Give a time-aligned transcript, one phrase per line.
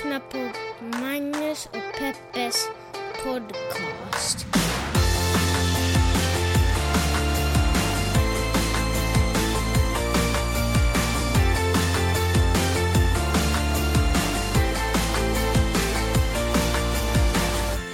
[0.00, 0.38] lyssnar på
[0.98, 2.68] Magnus och Peppes
[3.24, 4.46] podcast.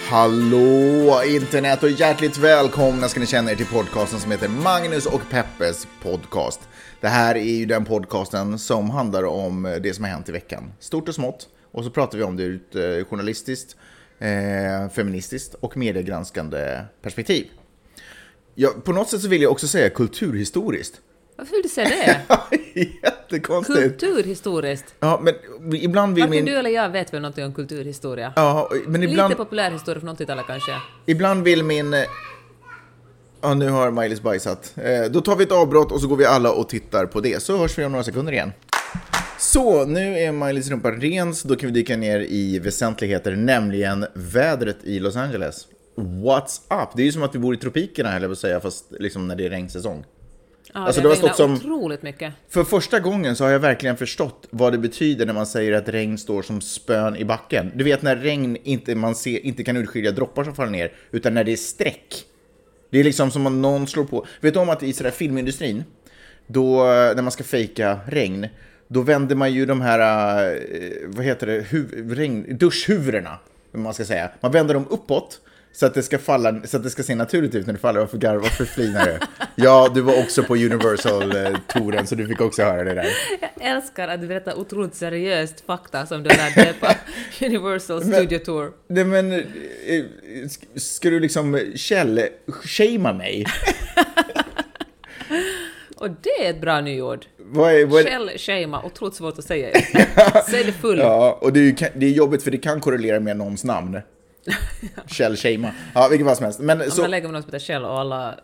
[0.09, 5.23] Hallå internet och hjärtligt välkomna ska ni känna er till podcasten som heter Magnus och
[5.30, 6.61] Peppes podcast.
[7.01, 10.73] Det här är ju den podcasten som handlar om det som har hänt i veckan,
[10.80, 11.48] stort och smått.
[11.77, 13.77] Och så pratar vi om det ur ett eh, journalistiskt,
[14.19, 17.47] eh, feministiskt och mediegranskande perspektiv.
[18.55, 21.01] Ja, på något sätt så vill jag också säga kulturhistoriskt.
[21.37, 22.20] Varför vill du säga det?
[23.03, 24.01] Jättekonstigt.
[24.01, 24.95] Kulturhistoriskt.
[25.01, 25.34] Ja, men
[25.75, 26.45] ibland vill Varken min...
[26.45, 28.33] du eller jag vet väl någonting om kulturhistoria?
[28.37, 29.31] Ja, men ibland...
[29.31, 30.73] Lite populärhistoria från 80-talet kanske?
[31.06, 31.95] Ibland vill min...
[33.41, 34.75] Ja, nu har Maj-Lis bajsat.
[34.77, 37.43] Eh, Då tar vi ett avbrott och så går vi alla och tittar på det.
[37.43, 38.53] Så hörs vi om några sekunder igen.
[39.39, 44.06] Så, nu är Maj-Lis rumpa ren, så då kan vi dyka ner i väsentligheter, nämligen
[44.15, 45.67] vädret i Los Angeles.
[45.97, 46.89] What's up?
[46.97, 48.84] Det är ju som att vi bor i tropikerna, höll jag på att säga, fast
[49.01, 50.05] liksom när det är regnsäsong.
[50.75, 52.33] Ja, Alltså, det det har har stått som- otroligt mycket.
[52.48, 55.89] För första gången så har jag verkligen förstått vad det betyder när man säger att
[55.89, 57.73] regn står som spön i backen.
[57.75, 61.34] Du vet när regn inte, man ser, inte kan urskilja droppar som faller ner, utan
[61.34, 62.25] när det är streck.
[62.91, 64.27] Det är liksom som om någon slår på.
[64.41, 65.84] Vet du om att i sådär filmindustrin,
[66.47, 66.84] då,
[67.17, 68.47] när man ska fejka regn,
[68.89, 69.98] då vänder man ju de här,
[70.55, 71.61] eh, vad heter det,
[72.15, 73.39] regn, duschhuvudena,
[73.73, 74.31] man ska säga.
[74.41, 75.41] Man vänder dem uppåt,
[75.73, 78.01] så att det ska falla, så att det ska se naturligt ut när det faller.
[78.01, 79.19] Varför garvar, varför flinar du?
[79.55, 83.06] Ja, du var också på Universal-touren, så du fick också höra det där.
[83.61, 86.87] Jag älskar att du berättar otroligt seriöst fakta som du lärde på
[87.45, 88.73] Universal Studio Tour.
[88.89, 93.45] Nej men, sk- ska du liksom käll-shamea mig?
[95.97, 97.27] Och det är ett bra nyord.
[97.39, 99.70] Vad är, vad är, Shell-shama, otroligt svårt att säga.
[100.50, 100.98] Säg det full.
[100.98, 104.00] Ja, och det är, ju, det är jobbigt för det kan korrelera med någons namn.
[105.06, 105.72] Käll-shamea.
[105.94, 106.60] Ja, vilket vad som helst.
[106.60, 108.34] Men, Om så, man lägger med någon som heter Shell och alla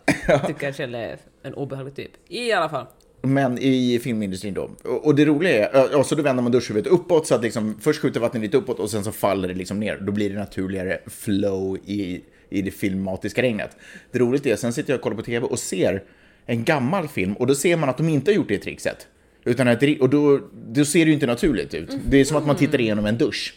[0.46, 2.10] tycker att Shell är en obehaglig typ.
[2.28, 2.86] I alla fall.
[3.22, 4.70] men i filmindustrin då.
[4.84, 7.78] Och, och det roliga är, ja, så då vänder man duschhuvudet uppåt så att liksom,
[7.80, 9.98] först skjuter vattnet lite uppåt och sen så faller det liksom ner.
[10.00, 13.76] Då blir det naturligare flow i, i det filmatiska regnet.
[14.12, 16.02] Det roliga är, sen sitter jag och kollar på tv och ser
[16.46, 19.06] en gammal film och då ser man att de inte har gjort det trickset.
[19.44, 21.96] Utan att, och då, då ser det ju inte naturligt ut.
[22.08, 23.54] Det är som att man tittar igenom en dusch.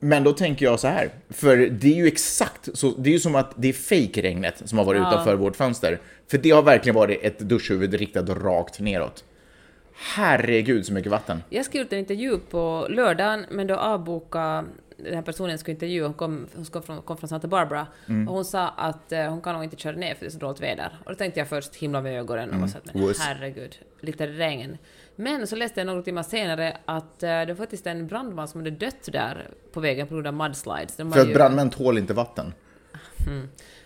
[0.00, 3.18] Men då tänker jag så här, för det är ju exakt så, det är ju
[3.18, 6.00] som att det är fejkregnet som har varit utanför vårt fönster.
[6.30, 9.24] För det har verkligen varit ett duschhuvud riktat rakt neråt.
[9.94, 11.42] Herregud så mycket vatten.
[11.50, 14.64] Jag skulle gjort en intervju på lördagen, men då avbokade
[15.04, 17.86] den här personen skulle intervjua, hon kom, hon kom, från, kom från Santa Barbara,
[18.28, 20.38] och hon sa att eh, hon kan nog inte köra ner för det är så
[20.38, 20.98] dåligt väder.
[21.04, 24.26] Och då tänkte jag först himla med ögonen och var så att, men herregud, lite
[24.26, 24.78] regn.
[25.16, 28.60] Men så läste jag några timmar senare att eh, det var faktiskt en brandman som
[28.60, 30.96] hade dött där på vägen på grund av mudslides.
[30.96, 32.52] De För att ju- brandmän tål inte vatten.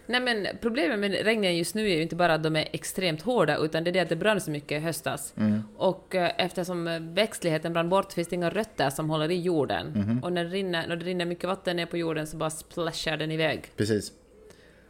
[0.06, 3.22] Nej men problemet med regnen just nu är ju inte bara att de är extremt
[3.22, 5.34] hårda utan det är det att det brann så mycket i höstas.
[5.76, 10.20] Och eh, eftersom växtligheten brann bort finns det inga rötter som håller i jorden.
[10.22, 13.16] Och när det, rinner, när det rinner mycket vatten ner på jorden så bara splashar
[13.16, 13.72] den iväg.
[13.76, 14.12] Precis.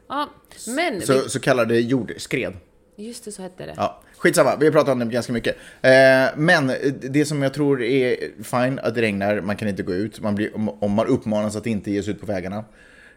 [0.09, 0.29] Ja,
[0.67, 1.01] men...
[1.01, 2.53] Så, så kallade jordskred.
[2.97, 3.75] Just det, så hette det.
[3.77, 5.57] Ja, skitsamma, vi har pratat om det ganska mycket.
[5.83, 9.93] Eh, men det som jag tror är fine, att det regnar, man kan inte gå
[9.93, 12.65] ut, man blir, om, om man uppmanas att inte ge sig ut på vägarna.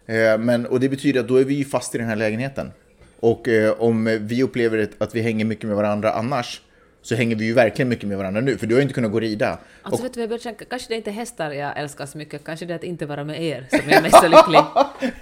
[0.07, 2.71] Eh, men, och det betyder att då är vi ju fast i den här lägenheten.
[3.19, 6.61] Och eh, om vi upplever att vi hänger mycket med varandra annars,
[7.01, 9.11] så hänger vi ju verkligen mycket med varandra nu, för du har ju inte kunnat
[9.11, 9.59] gå och rida.
[9.81, 10.57] Alltså vet du jag börjar känna?
[10.69, 13.23] Kanske det är inte hästar jag älskar så mycket, kanske det är att inte vara
[13.23, 14.59] med er som jag är mest så lycklig.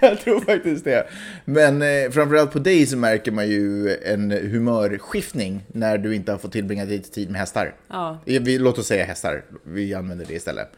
[0.00, 1.06] jag tror faktiskt det.
[1.44, 6.38] Men eh, framförallt på dig så märker man ju en humörskiftning när du inte har
[6.38, 7.74] fått tillbringa lite tid med hästar.
[7.88, 8.18] Ja.
[8.26, 10.68] Eh, Vi, låt oss säga hästar, vi använder det istället.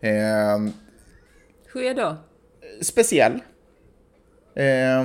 [0.00, 0.10] Eh,
[1.72, 2.16] Hur är då?
[2.80, 3.32] Speciell.
[4.54, 5.04] Eh,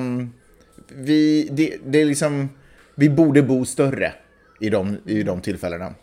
[0.88, 2.50] vi, det, det är liksom,
[2.96, 4.13] vi borde bo större
[4.60, 5.94] i de, i de tillfällena.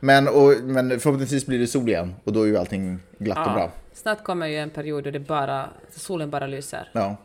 [0.00, 3.54] Men, och, men förhoppningsvis blir det sol igen och då är ju allting glatt och
[3.54, 3.72] bra.
[3.92, 6.88] Snart kommer ju en period då det bara, solen bara lyser.
[6.92, 7.16] Ja.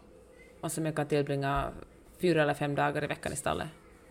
[0.61, 1.65] Och som jag kan tillbringa
[2.21, 3.67] fyra eller fem dagar i veckan i stallet.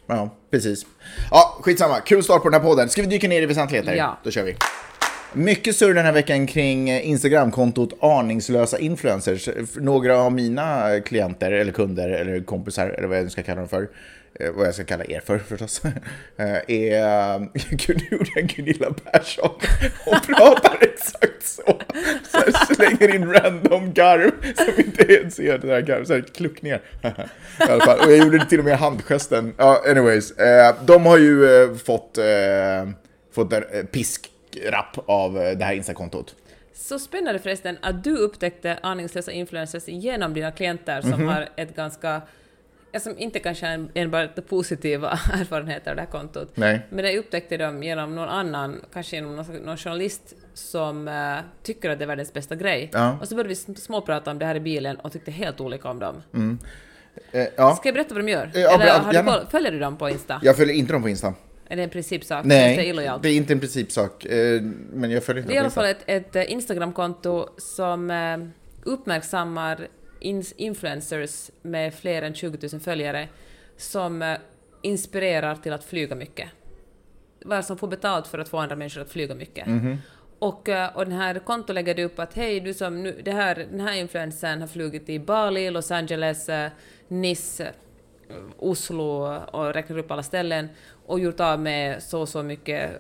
[0.06, 0.86] Ja, precis.
[1.30, 2.00] Ja, skitsamma.
[2.00, 2.88] Kul start på den här podden.
[2.88, 3.94] Ska vi dyka ner i väsentligheter?
[3.94, 4.18] Ja.
[4.24, 4.56] Då kör vi.
[5.38, 9.48] Mycket surr den här veckan kring eh, Instagramkontot aningslösa influencers.
[9.74, 13.68] Några av mina klienter, eller kunder, eller kompisar, eller vad jag nu ska kalla dem
[13.68, 13.88] för,
[14.40, 15.82] eh, vad jag ska kalla er för förstås,
[16.36, 17.38] eh, är...
[17.70, 19.50] Gud, nu gjorde jag Gunilla Persson
[20.06, 21.80] och pratar exakt så.
[22.30, 26.24] så här, slänger in random garv som inte ens är det där garv, så här
[26.34, 26.80] kluckningar.
[27.60, 27.98] I alla fall.
[27.98, 29.54] Och jag gjorde till och med handgesten.
[29.56, 30.32] Ja, anyways.
[30.84, 31.38] De har ju
[31.84, 32.24] fått, eh,
[33.34, 36.34] fått en pisk piskrapp av eh, det här Instakontot.
[36.74, 41.28] Så spännande förresten att du upptäckte aningslösa influencers genom dina klienter som Mhm.
[41.28, 42.22] har ett ganska,
[43.00, 46.50] som inte kanske är enbart positiva erfarenheter av det här kontot.
[46.54, 46.80] Nej.
[46.90, 51.90] Men jag upptäckte dem genom någon annan, kanske genom någon, någon journalist som eh, tycker
[51.90, 52.90] att det är världens bästa grej.
[52.92, 53.18] Ja.
[53.20, 55.88] Och så började vi sm- småprata om det här i bilen och tyckte helt olika
[55.90, 56.22] om dem.
[57.32, 57.76] Eh, ja.
[57.76, 58.50] Ska jag berätta vad de gör?
[58.54, 60.40] Ja, Eller du följer du dem på Insta?
[60.42, 61.34] Jag följer inte dem på Insta.
[61.68, 62.36] Är det en principsak?
[62.44, 63.22] Känns det Nej, illojalt?
[63.22, 64.24] det är inte en principsak.
[64.24, 64.62] eh,
[64.92, 68.38] Men jag följer inte Det är i alla fall ett, ett eh, Instagramkonto som eh,
[68.84, 69.88] uppmärksammar
[70.56, 73.28] influencers med fler än 20 000 följare
[73.76, 74.36] som
[74.82, 76.48] inspirerar till att flyga mycket.
[77.44, 79.66] Vad som får betalt för att få andra människor att flyga mycket.
[80.38, 83.32] Och, eh, och den här kontot lägger det upp att hej, du som nu, det
[83.32, 86.50] här, den här influencern har flugit i Bali, Los Angeles,
[87.08, 87.72] Nice,
[88.58, 90.68] Oslo och räknar upp alla ställen
[91.06, 92.90] och gjort av med så och så mycket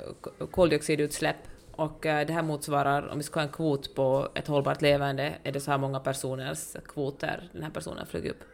[0.50, 1.36] koldioxidutsläpp.
[1.72, 5.34] Och eh, det här motsvarar, om vi ska ha en kvot på ett hållbart levande,
[5.42, 8.44] är det så här många personers kvoter den här personen flugit upp.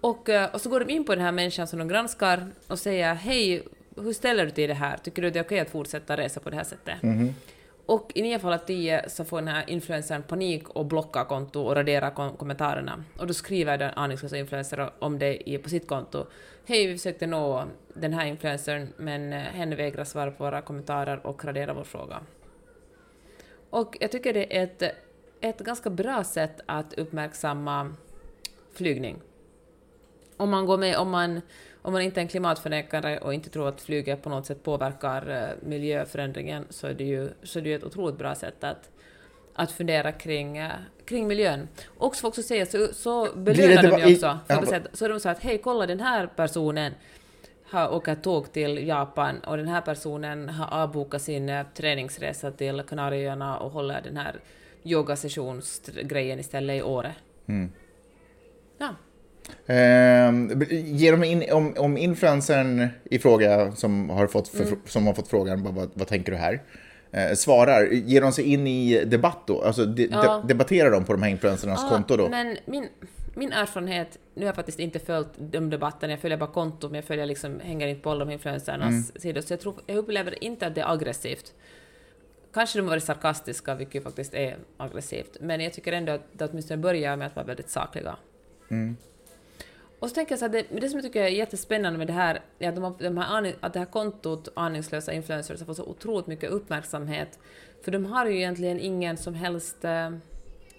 [0.00, 2.78] Och, eh, och så går de in på den här människan som de granskar och
[2.78, 3.62] säger hej,
[3.96, 4.96] hur ställer du dig till det här?
[4.96, 7.02] Tycker du det är okej att fortsätta resa på det här sättet?
[7.86, 11.60] Och i nio fall av tio så får den här influencern panik och blockar konto
[11.60, 13.04] och raderar kom kommentarerna.
[13.18, 16.26] Och då skriver den aningslösa influencern om det i- på sitt konto.
[16.66, 17.64] Hej, vi försökte nå
[17.94, 21.84] den här influencern men eh, hen henne vägrar svara på våra kommentarer och radera vår
[21.84, 22.20] fråga.
[23.70, 24.82] Och jag tycker det är ett,
[25.40, 27.94] ett ganska bra sätt att uppmärksamma
[28.74, 29.20] flygning.
[30.36, 31.40] Om man går med, om man,
[31.82, 35.30] om man inte är en klimatförnekare och inte tror att flyget på något sätt påverkar
[35.30, 38.90] eh, miljöförändringen så är det ju, så är det ju ett otroligt bra sätt att,
[39.54, 40.70] att fundera kring, eh,
[41.04, 41.68] kring miljön.
[41.98, 44.38] Och får också säga så, så belönar de ju i- också.
[44.46, 46.92] att säga, så de sa att hej, kolla den här personen
[47.64, 52.82] har åkt tåg till Japan och den här personen har avbokat sin eh, träningsresa till
[52.88, 54.40] Kanarieöarna och håller den här
[54.84, 57.14] yogasessionsgrejen istället i Åre.
[58.78, 58.94] Ja.
[59.66, 60.32] Eh,
[60.70, 64.76] ge dem in, om, om influencern i fråga som har fått, Mm.
[64.86, 66.62] som har fått frågan vad, vad, tänker du här?
[67.10, 69.62] Eh, svarar, ger de sig in i debatt då?
[69.62, 70.22] Alltså de, Ja.
[70.22, 72.28] de, debatterar de på de här influencernas Ja, konto då?
[72.28, 72.88] Men min,
[73.34, 76.98] min erfarenhet, nu har jag faktiskt inte följt de debatterna, jag följer bara konton, men
[76.98, 79.02] jag följer liksom, hänger inte på alla de influencernas Mm.
[79.16, 81.52] sidor, så jag, tror, jag upplever inte att det är aggressivt.
[82.54, 86.48] Kanske de har varit sarkastiska, vilket faktiskt är aggressivt, men jag tycker ändå att det
[86.50, 88.16] åtminstone börjar med att vara väldigt sakliga.
[88.70, 88.96] Mm.
[90.02, 92.12] Och så tänker jag så att det, det som jag tycker är jättespännande med det
[92.12, 95.76] här är att, de har, de här, att det här kontot, aningslösa influencers, har fått
[95.76, 97.38] så otroligt mycket uppmärksamhet.
[97.84, 99.84] För de har ju egentligen ingen som helst...
[99.84, 100.10] Eh,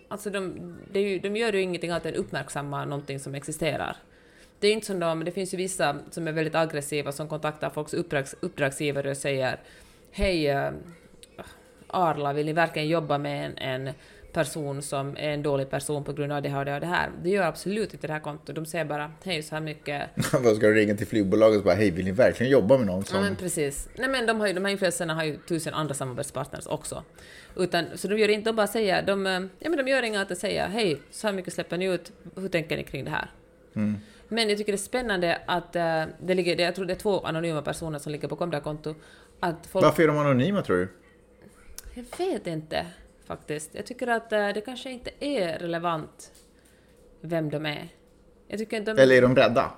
[0.08, 3.98] alltså de, det är ju, de gör ju ingenting annat än uppmärksamma någonting som existerar.
[4.60, 7.28] Det är ju inte som de, det finns ju vissa som är väldigt aggressiva som
[7.28, 9.60] kontaktar folks uppdrags, uppdragsgivare och säger
[10.12, 10.72] Hej eh,
[11.88, 13.94] Arla, vill ni verkligen jobba med en, en
[14.34, 16.82] person som är en dålig person på grund av det här och det här och
[16.82, 17.10] det här?
[17.24, 18.56] Det gör absolut inte det här kontot.
[18.56, 20.10] De säger bara hej så här mycket.
[20.34, 23.00] Vad ska du ringa till flygbolaget och bara hej, vill ni verkligen jobba med någon
[23.00, 23.22] Ja, som...
[23.22, 23.90] men precis.
[23.96, 27.04] Nej men de, har ju, de här influencerna har ju tusen andra samarbetspartners också.
[27.56, 30.18] Utan, så de gör inte, de bara säger, de, eh, ja, men de gör inget
[30.18, 33.12] annat än säger hej, så här mycket släpper ni ut, hur tänker ni kring det
[33.12, 33.32] här?
[34.28, 37.20] Men jag tycker det är spännande att eh, det ligger, jag tror det är två
[37.20, 38.98] anonyma personer som ligger bakom det här kontot.
[39.40, 40.88] Att folk, Varför är de anonyma tror du?
[41.94, 42.86] Jag vet inte
[43.28, 43.70] faktiskt.
[43.74, 46.32] Jag tycker att eh, det kanske inte är relevant
[47.22, 47.88] vem de är.
[48.48, 48.92] Jag tycker de...
[49.00, 49.72] Eller är de rädda?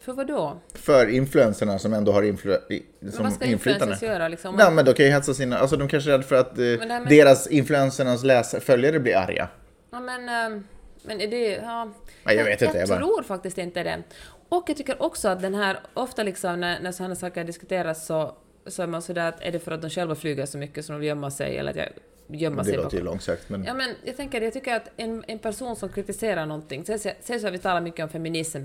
[0.00, 0.60] För vad då?
[0.74, 3.96] För influencerna som ändå har influ i- Men som vad ska inflytande?
[4.02, 4.54] göra liksom?
[4.56, 5.58] Nej, men de kan ju hetsa sina...
[5.58, 9.48] Alltså de kanske är rädda för att eh, med- deras influencernas läsare, följare blir arga.
[9.90, 10.60] Ja, men, eh,
[11.02, 11.48] men är det...
[11.54, 11.90] Ja,
[12.24, 14.02] Nej, jag vet inte, Jag jag bara- tror faktiskt inte det.
[14.48, 18.34] Och jag tycker också att den här, ofta liksom när, när sådana saker diskuteras så,
[18.66, 20.92] så är man sådär att är det för att de själva flyger så mycket som
[20.94, 21.88] de vill gömma sig eller att jag
[22.28, 23.64] gömma Det sig låter ju bakom- långsökt, men...
[23.64, 27.46] Ja, men jag tänker, jag tycker att en, en person som kritiserar någonting, säg så
[27.46, 28.64] att vi talar mycket om feminism.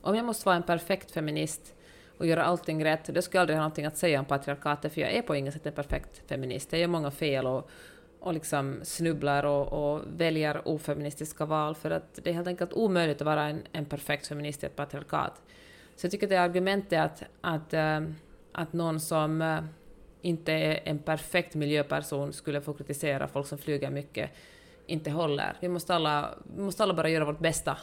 [0.00, 1.74] Om jag måste vara en perfekt feminist
[2.18, 5.00] och göra allting rätt, då skulle jag aldrig ha någonting att säga om patriarkatet, för
[5.00, 6.72] jag är på inget sätt en perfekt feminist.
[6.72, 7.70] Jag gör många fel och,
[8.20, 13.20] och liksom snubblar och, och väljer ofeministiska val, för att det är helt enkelt omöjligt
[13.20, 15.42] att vara en, en perfekt feminist i ett patriarkat.
[15.96, 18.00] Så jag tycker att det argumentet att, att, eh,
[18.52, 19.58] att någon som eh,
[20.22, 24.30] inte är en perfekt miljöperson skulle få kritisera folk som flyger mycket
[24.86, 25.56] inte håller.
[25.60, 27.76] Vi måste alla, vi måste alla bara göra vårt bästa.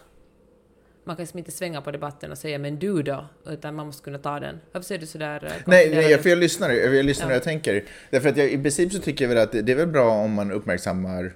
[1.04, 4.04] Man kan liksom inte svänga på debatten och säga ”men du då?” utan man måste
[4.04, 4.60] kunna ta den.
[4.72, 5.46] Varför ser du sådär?
[5.46, 6.22] eh, Nej, nej, ut?
[6.22, 7.30] för jag lyssnar, jag lyssnar Ja.
[7.32, 7.84] och jag tänker.
[8.10, 10.32] Därför att jag, i princip så tycker jag väl att det är väl bra om
[10.34, 11.34] man uppmärksammar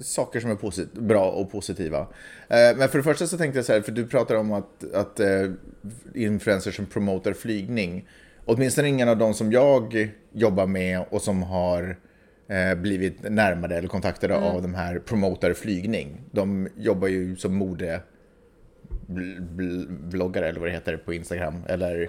[0.00, 1.98] saker som är posit- bra och positiva.
[2.48, 4.94] Eh, men för det första så tänkte jag så här, för du pratar om att,
[4.94, 5.50] att eh,
[6.14, 8.08] influencers som promotar flygning,
[8.48, 11.96] åtminstone ingen av de som jag jobbar med och som har
[12.48, 14.48] eh, blivit närmade eller kontaktade Mm.
[14.48, 16.20] av de här promotar flygning.
[16.30, 18.00] De jobbar ju som mode
[19.06, 22.08] bl- bl- bloggare eller vad det heter på Instagram eller,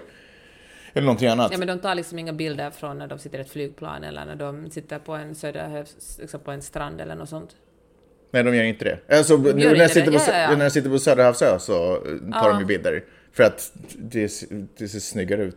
[0.92, 1.52] eller någonting annat.
[1.52, 4.24] Ja, men de tar liksom inga bilder från när de sitter i ett flygplan eller
[4.26, 7.50] när de sitter på en söderhavs, liksom på en strand eller något sånt.
[8.32, 9.16] Nej, de gör inte det.
[9.16, 10.18] Alltså, nu, gör när, jag sitter det.
[10.18, 10.56] på, Ja, ja, ja.
[10.56, 12.00] när jag sitter på Söderhavsö så eh,
[12.42, 13.04] tar de ju bilder.
[13.32, 14.32] För att det,
[14.76, 15.56] det ser snyggare ut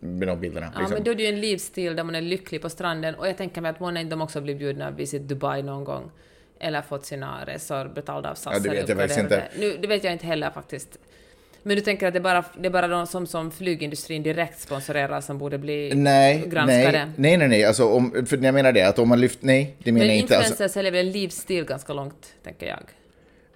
[0.00, 0.72] med de bilderna.
[0.74, 0.94] Ja, liksom.
[0.94, 3.36] men då är det ju en livsstil där man är lycklig på stranden och jag
[3.36, 6.10] tänker mig att många de också blir bjudna att visit Dubai någon gång.
[6.60, 8.52] Eller fått sina resor betalda av SAS.
[8.52, 9.48] Ja, det vet jag faktiskt uppgraderade.
[9.58, 10.98] Nu, det vet jag inte heller faktiskt.
[11.62, 14.60] Men du tänker att det är bara, det är bara de som, som flygindustrin direkt
[14.60, 16.92] sponsorerar som borde bli Nej, granskade?
[16.92, 17.64] nej, nej, nej, nej.
[17.64, 20.22] Alltså, om, för jag menar det, att om man lyfter, nej, det menar Men jag
[20.22, 20.36] inte.
[20.36, 22.80] Alltså, influencers säljer väl en livsstil ganska långt, tänker jag.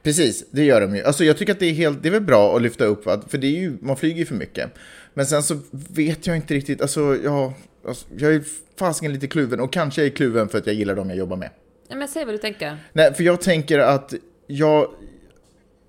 [0.02, 1.02] Precis, det gör de ju.
[1.02, 3.38] Alltså, jag tycker att det är helt, det är väl bra att lyfta upp, för
[3.38, 4.70] det är ju, man flyger ju för mycket.
[5.14, 7.54] Men sen så vet jag inte riktigt, alltså, ja,
[7.86, 8.42] alltså jag är
[8.76, 11.36] fasiken lite kluven, och kanske jag är kluven för att jag gillar dem jag jobbar
[11.36, 11.50] med.
[11.88, 12.76] Ja, men säg vad du tänker.
[12.92, 14.14] Nej, för jag tänker att
[14.46, 14.88] jag...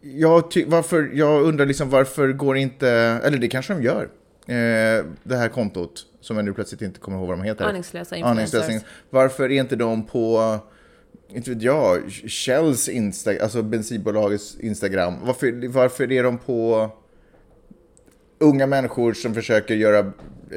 [0.05, 2.89] Jag, ty, varför, jag undrar liksom varför går inte...
[3.24, 4.10] Eller det kanske de gör.
[4.48, 7.65] Eh, det här kontot, som jag nu plötsligt inte kommer ihåg vad de heter.
[7.65, 8.53] Aningslösa influencers.
[8.53, 8.86] Aningslösa.
[9.10, 10.60] Varför är inte de på...
[11.36, 15.13] Inte vet jag, Shells Instagram, alltså bensinbolagets Instagram.
[15.24, 16.90] Varför, varför är de på
[18.44, 20.12] unga människor som försöker göra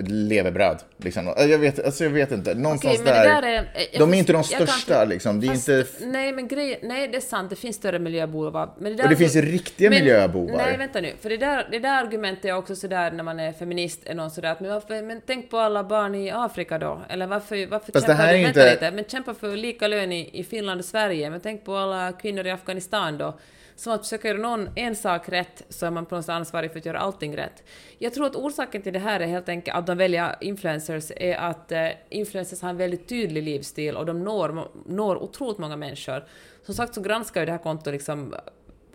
[0.06, 0.78] levebröd?
[0.96, 1.34] Liksom.
[1.36, 3.42] Jag, vet, alltså jag vet inte, någonstans Okej, det där.
[3.42, 5.40] där är- de är inte de största liksom.
[5.40, 5.86] Det är Fast, inte...
[6.06, 8.70] Nej, men grej, nej, det är sant, det finns större miljöbovar.
[8.78, 10.56] Men där, Och det finns riktiga miljöbovar.
[10.56, 11.12] Nej, vänta nu.
[11.20, 14.30] För det där, det där argumentet är också sådär när man är feminist, är någon
[14.30, 17.00] sådär att men, varför, men tänk på alla barn i Afrika då.
[17.08, 19.88] Eller varför, varför Fast det kämpar du, är vänta inte- lite, men kämpa för lika
[19.88, 21.30] lön i, i Finland och Sverige.
[21.30, 23.38] Men tänk på alla kvinnor i Afghanistan då.
[23.76, 26.72] Som att försöka göra någon, en sak rätt så är man på något sätt ansvarig
[26.72, 27.64] för att göra allting rätt.
[27.98, 31.36] Jag tror att orsaken till det här är helt enkelt att de väljer influencers är
[31.36, 36.24] att eh, influencers har en väldigt tydlig livsstil och de når, når otroligt många människor.
[36.62, 38.34] Som sagt så granskar ju det här kontot liksom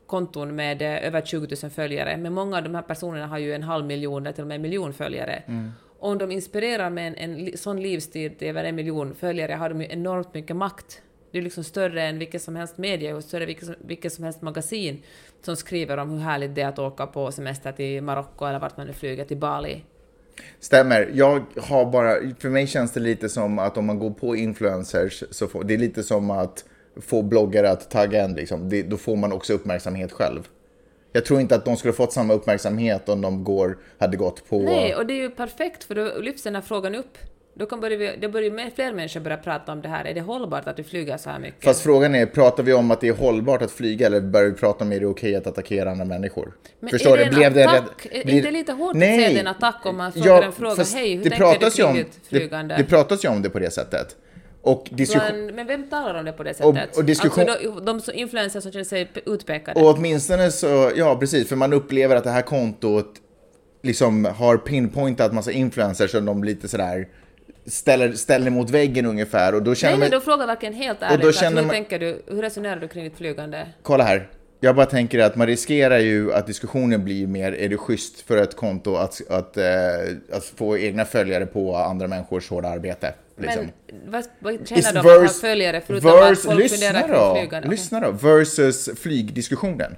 [0.05, 3.53] konton med eh, över 20 000 följare, men många av de här personerna har ju
[3.53, 5.43] en halv miljon eller till och med en miljon följare.
[5.99, 9.81] Om de inspirerar med en, en sån livsstil till över en miljon följare har de
[9.81, 11.01] ju enormt mycket makt.
[11.31, 14.13] Det är liksom större än vilket som helst media och större än vilket som, vilket
[14.13, 15.03] som helst magasin
[15.41, 18.77] som skriver om hur härligt det är att åka på semester till Marocko eller vart
[18.77, 19.83] man nu flyger, till Bali.
[20.59, 21.09] Stämmer.
[21.13, 25.23] Jag har bara, för mig känns det lite som att om man går på influencers
[25.29, 28.69] så får, det är lite som att få bloggare att tagga en liksom.
[28.69, 30.47] Det, då får man också uppmärksamhet själv.
[31.13, 34.59] Jag tror inte att de skulle fått samma uppmärksamhet om de går, hade gått på...
[34.59, 37.17] Nej, och det är ju perfekt för då lyfts den här frågan upp.
[37.61, 40.05] Då, kan börja, vi- då börjar fler människor börja prata om det här.
[40.05, 41.63] Är det hållbart att du flyger så här mycket?
[41.63, 44.53] Fast frågan är, pratar vi om att det är hållbart att flyga eller börjar vi
[44.55, 46.53] prata om är det okej att attackera andra människor?
[46.79, 47.23] Men Förstår är du?
[47.23, 48.05] det en Blev det attack?
[48.11, 50.43] Är blir- inte lite hårt att säga det är en attack om man frågar Ja,
[50.43, 52.75] en fråga, hej, hur det tänker du om, ditt det, flygande?
[52.77, 54.15] det pratas ju om det på det sättet.
[54.61, 55.45] Och diskussion...
[55.45, 56.97] Men, men vem talar om det på det sättet?
[56.97, 59.79] och diskussion- Alltså de, de influencers som känner sig utpekade?
[59.81, 63.13] Och åtminstone så, ja precis, för man upplever att det här kontot
[63.83, 67.07] liksom har pinpointat massa influencers som de lite sådär
[67.65, 70.99] ställer, ställer mot väggen ungefär och då känner nej, man, nej, då frågar verkligen helt
[70.99, 71.27] då ärligt.
[71.27, 73.67] Att känner hur, man- tänker du, hur resonerar du kring ditt flygande?
[73.83, 74.29] kolla här.
[74.63, 78.37] Jag bara tänker att man riskerar ju att diskussionen blir mer, är det schysst för
[78.37, 79.63] ett konto att, att, eh,
[80.33, 83.13] att få egna följare på andra människors hårda arbete?
[83.37, 83.67] Liksom.
[83.87, 87.15] Men vad, vad tjänar de att ha följare förutom att vers- folk lyssna funderar kring
[87.17, 87.67] då, flygande?
[87.67, 87.77] Okej.
[87.77, 89.95] Lyssna då, versus flygdiskussionen.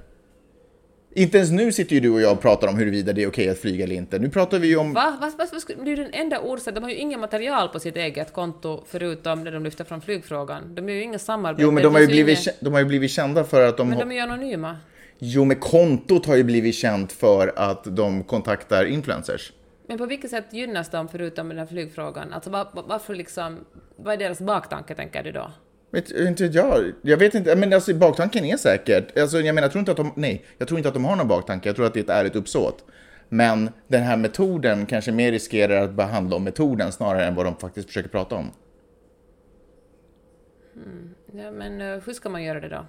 [1.16, 3.50] Inte ens nu sitter ju du och jag och pratar om huruvida det är okej
[3.50, 4.20] att flyga eller inte.
[4.20, 4.94] Nu pratar vi ju om...
[4.94, 5.18] Va?
[5.22, 5.32] Va?
[5.38, 5.46] Va?
[5.52, 5.60] Va?
[5.68, 6.74] Det är ju den enda orsaken.
[6.74, 10.76] De har ju inget material på sitt eget konto förutom när de lyfter fram flygfrågan.
[10.76, 11.66] De gör ju inga samarbeten.
[11.66, 13.90] Jo, men de har, ju blivit, inget- de har ju blivit kända för att de...
[13.90, 14.78] Men de är ju anonyma.
[15.20, 19.54] Jo, men kontot har ju blivit känt för att de kontaktar influencers.
[19.88, 22.34] Men på vilket sätt gynnas de förutom den här flygfrågan?
[22.34, 23.60] Alltså va- va- varför liksom...
[23.96, 25.52] Vad är deras baktanke, tänker du då?
[25.94, 26.92] Vet, inte jag.
[27.02, 29.18] Jag vet inte, men alltså baktanken är säkert.
[29.18, 31.16] Alltså, jag menar, jag tror inte att de, nej, jag tror inte att de har
[31.16, 31.70] någon baktanke.
[31.70, 32.86] Jag tror att det är ett ärligt uppsåt.
[33.30, 37.56] Men den här metoden kanske mer riskerar att behandla om metoden snarare än vad de
[37.56, 38.52] faktiskt försöker prata om.
[41.34, 42.86] Ja, men eh, hur ska man göra det då?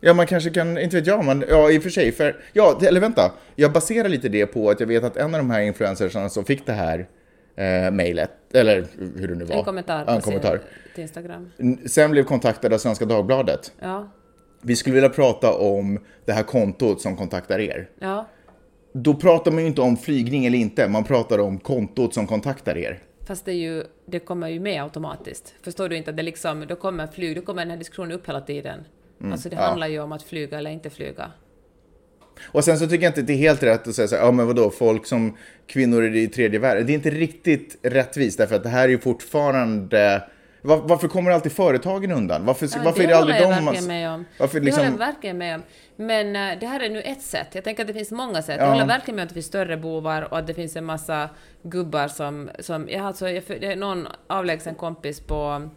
[0.00, 2.12] Ja, man kanske kan, inte vet jag, men ja, i och för sig.
[2.12, 3.32] För, ja, eller vänta.
[3.54, 6.44] Jag baserar lite det på att jag vet att en av de här influencersarna som
[6.44, 7.08] fick det här
[7.56, 8.86] eh, mejlet, eller
[9.18, 9.56] hur det nu var.
[9.56, 10.60] En kommentar en kommentar.
[10.94, 11.50] till Instagram.
[11.86, 13.72] Sen blev kontaktad av Svenska Dagbladet.
[13.80, 14.08] Ja.
[14.62, 17.88] Vi skulle vilja prata om det här kontot som kontaktar er.
[17.98, 18.26] Ja.
[18.92, 22.76] Då pratar man ju inte om flygning eller inte, man pratar om kontot som kontaktar
[22.78, 23.02] er.
[23.26, 25.54] Fast det, är ju, det kommer ju med automatiskt.
[25.62, 28.28] Förstår du inte att det liksom, då kommer flyg, då kommer den här diskussionen upp
[28.28, 28.80] hela tiden.
[29.32, 29.68] alltså det Mm, ja.
[29.68, 31.30] handlar ju om att flyga eller inte flyga.
[32.42, 34.32] Och sen så tycker jag inte det är helt rätt att säga så här, ja
[34.32, 35.36] men vadå, folk som
[35.66, 36.86] kvinnor i tredje världen.
[36.86, 40.22] Det är inte riktigt rättvist därför att det här är ju fortfarande
[40.62, 42.44] Var, varför kommer alltid företagen undan?
[42.44, 43.64] Varför, Ja, varför är det det aldrig håller jag de...
[43.64, 44.24] verkligen med om.
[44.38, 44.98] Varför Det håller jag liksom...
[44.98, 45.62] verkligen med om.
[45.96, 47.48] Men eh, det här är nu ett sätt.
[47.52, 48.56] Jag tänker att det finns många sätt.
[48.58, 48.64] Ja.
[48.64, 50.84] Jag håller verkligen med om att det finns större bovar och att det finns en
[50.84, 51.28] massa
[51.62, 52.50] gubbar som...
[52.58, 55.68] som jag har alltså, jag, det är någon avlägsen kompis på,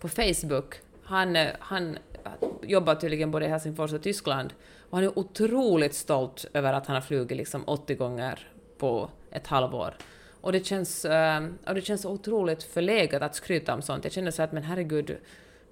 [0.00, 0.74] på Facebook.
[1.04, 1.98] Han, eh, han
[2.62, 4.52] jobbar tydligen både i Helsingfors och Tyskland.
[4.92, 9.46] Och han är otroligt stolt över att han har flugit liksom 80 gånger på ett
[9.46, 9.94] halvår.
[10.40, 14.04] Och det känns, ehm, och det känns otroligt förlegat att skryta om sånt.
[14.04, 15.16] Jag känner så att men herregud,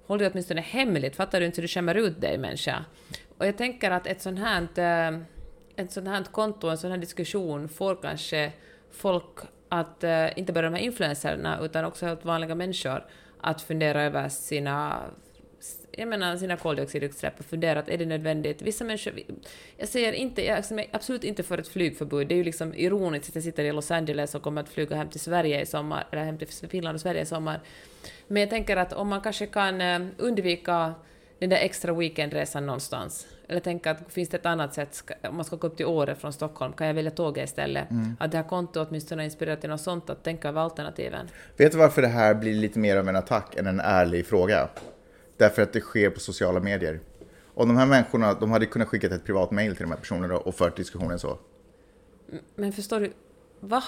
[0.05, 1.15] håll det åtminstone hemligt.
[1.15, 2.85] Fattar du inte hur du skämmer ut dig människa?
[3.37, 5.25] Och jag tänker att ett sånt här, ehm,
[5.75, 8.51] ett sånt här konto, en sån här diskussion får kanske
[8.91, 13.05] folk att, eh, inte bara de här influencerna, utan också helt vanliga människor,
[13.41, 15.01] att fundera över sina
[15.91, 18.61] jag menar sina koldioxidutsläpp och fundera att är det nödvändigt?
[18.61, 19.13] Vissa människor...
[19.77, 22.27] Jag säger inte, jag är absolut inte för ett flygförbud.
[22.27, 24.95] Det är ju liksom ironiskt att jag sitter i Los Angeles och kommer att flyga
[24.95, 27.59] hem till Sverige i sommar, eller hem till Finland och Sverige i sommar.
[28.27, 30.93] Men jag tänker att om man kanske kan eh, undvika
[31.39, 35.45] den där extra weekendresan någonstans, eller tänka att finns det ett annat sätt, om man
[35.45, 37.87] ska gå upp till Åre från Stockholm, kan jag välja tåget istället?
[38.19, 41.29] Att det här kontot åtminstone har inspirerat till något sånt, att tänka över alternativen.
[41.57, 44.69] Vet du varför det här blir lite mer av en attack än en ärlig fråga?
[45.41, 46.99] Därför att det sker på sociala medier.
[47.53, 50.37] Och de här människorna, de hade kunnat skicka ett privat mail till de här personerna
[50.37, 51.37] och fört diskussionen så.
[52.55, 53.13] Men förstår du?
[53.59, 53.83] Va?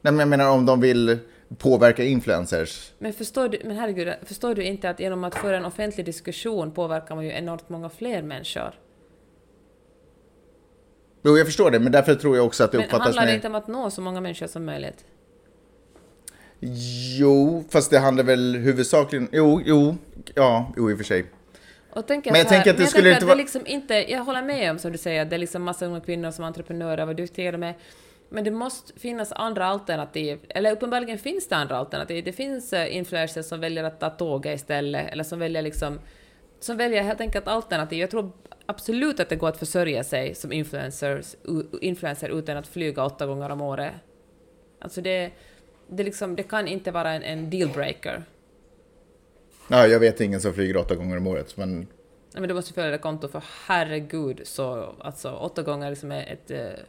[0.00, 1.18] Nej, men jag menar om de vill
[1.58, 2.92] påverka influencers.
[2.98, 6.70] Men förstår du, men herregud, förstår du inte att genom att föra en offentlig diskussion
[6.70, 8.74] påverkar man ju enormt många fler människor?
[11.22, 13.28] Jo, jag förstår det, men därför tror jag också att det Men uppfattas handlar det
[13.28, 13.34] mer...
[13.34, 15.04] inte om att nå så många människor som möjligt?
[17.18, 19.28] Jo, fast det handlar väl huvudsakligen...
[19.32, 19.96] Jo, jo,
[20.34, 21.24] ja, jo i och för sig.
[21.90, 24.42] Och tänker Men jag här, tänker att det skulle inte vara- liksom inte, jag håller
[24.42, 27.16] med om som du säger, det är liksom massa unga kvinnor som är entreprenörer, vad
[27.16, 27.74] duktiga de är.
[28.28, 30.38] Men det måste finnas andra alternativ.
[30.48, 32.24] Eller uppenbarligen finns det andra alternativ.
[32.24, 35.98] Det finns eh, influencers som väljer att ta tåget istället, eller som väljer liksom
[36.60, 37.98] som väljer helt enkelt alternativ.
[37.98, 38.32] Jag tror
[38.66, 41.36] absolut att det går att försörja sig som influencers,
[41.80, 43.92] influencer utan att flyga åtta gånger om året.
[44.80, 45.30] Alltså det,
[45.88, 48.22] det, liksom, det kan inte vara en, en dealbreaker.
[49.68, 52.72] Ja, jag vet ingen som flyger åtta gånger om året, men Nej, men du måste
[52.72, 56.84] följa det konto för herregud så alltså åtta gånger liksom är ett eh,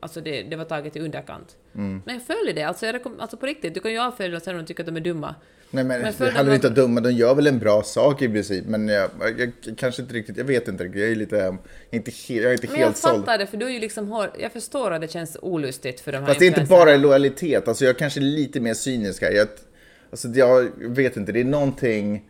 [0.00, 1.56] Alltså det, det var taget i underkant.
[1.74, 2.02] Mm.
[2.06, 3.74] Men följ det, alltså, jag rekom- alltså på riktigt.
[3.74, 5.34] Du kan ju avfölja dem sen om du tycker att de är dumma.
[5.74, 8.22] Nej men, Men det handlar de- inte om dumma, de gör väl en bra sak
[8.22, 8.64] i princip.
[8.66, 11.00] Men jag, jag, jag kanske inte riktigt, jag vet inte riktigt.
[11.02, 11.56] Jag är lite,
[11.90, 13.20] inte, he, jag är inte Men jag helt såld.
[13.24, 16.18] fattar det, för du är ju liksom Jag förstår att det känns olustigt för de
[16.18, 19.30] här Fast det är inte bara lojalitet, alltså jag är kanske lite mer cynisk här.
[19.30, 19.48] Jag,
[20.10, 22.24] alltså jag vet inte, det är någonting...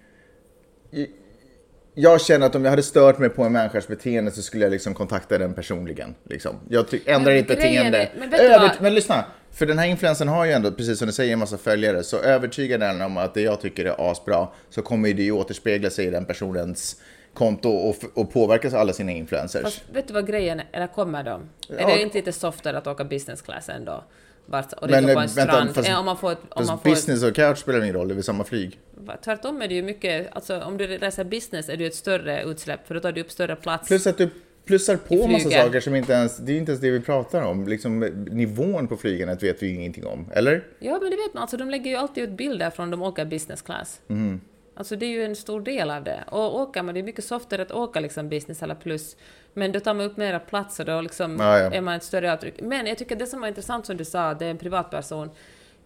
[1.95, 4.71] Jag känner att om jag hade stört mig på en människas beteende så skulle jag
[4.71, 6.15] liksom kontakta den personligen.
[6.31, 6.57] Liksom.
[6.69, 7.99] Jag ändrar Men inte beteende.
[7.99, 9.25] är- men Över- men lyssna,
[9.55, 12.03] för den här influensen har ju ändå, precis som du säger, en massa följare.
[12.03, 15.33] Så övertygar den om att det jag tycker är asbra så kommer ju det ju
[15.33, 16.97] återspegla sig i den personens
[17.35, 19.63] konto och, och påverkas alla sina influencers.
[19.63, 20.67] Fast vet du vad grejen är?
[20.73, 21.43] Eller kommer de?
[21.69, 21.75] Ja.
[21.77, 24.05] Är det inte lite softare att åka business class ändå?
[24.47, 25.75] Bara, och Men, på eh, en vänta, strand?
[25.75, 27.95] fast- Eh, om man får ett, om man får ett, business och couch spelar ingen
[27.95, 28.79] roll, det är väl samma flyg.
[29.25, 32.43] Tvärtom är det ju mycket, alltså om du reser business är det ju ett större
[32.43, 33.89] utsläpp för då tar du upp större plats.
[33.89, 34.31] Plus att du
[34.65, 37.43] plussar på I massa saker som inte ens, det är inte ens det vi pratar
[37.43, 37.69] om.
[37.69, 38.01] Liksom,
[38.31, 40.65] nivån på flygandet vet vi ju ingenting om, eller?
[40.79, 43.25] Ja, men det vet man, alltså de lägger ju alltid ut bilder från de åker
[43.25, 44.01] business class.
[44.09, 44.41] Mm.
[44.77, 46.25] Alltså det är ju en stor del av det.
[46.31, 49.17] Och åker man, det är mycket softare att åka liksom business eller plus,
[49.55, 51.71] men då tar man upp mera plats och då liksom Ja, ja.
[51.71, 52.61] är man ett större avtryck.
[52.63, 55.31] Men jag tycker det som var intressant som du sa, det är en privatperson.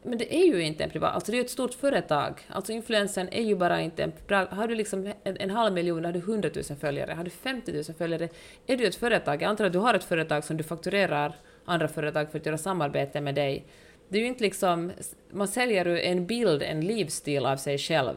[0.02, 2.40] Men det är ju inte en privat, alltså det är ju ett stort företag.
[2.48, 4.12] Alltså influensen är ju bara inte en...
[4.26, 7.30] bra- Har du liksom en, en halv miljon, har du 100 000 följare, har du
[7.30, 8.28] 50 000 följare,
[8.66, 9.42] är du ett företag.
[9.42, 12.58] Jag antar att du har ett företag som du fakturerar andra företag för att göra
[12.58, 13.64] samarbete med dig.
[14.08, 14.92] Det är ju inte liksom...
[15.30, 18.14] Man säljer ju en bild, en livsstil av sig själv.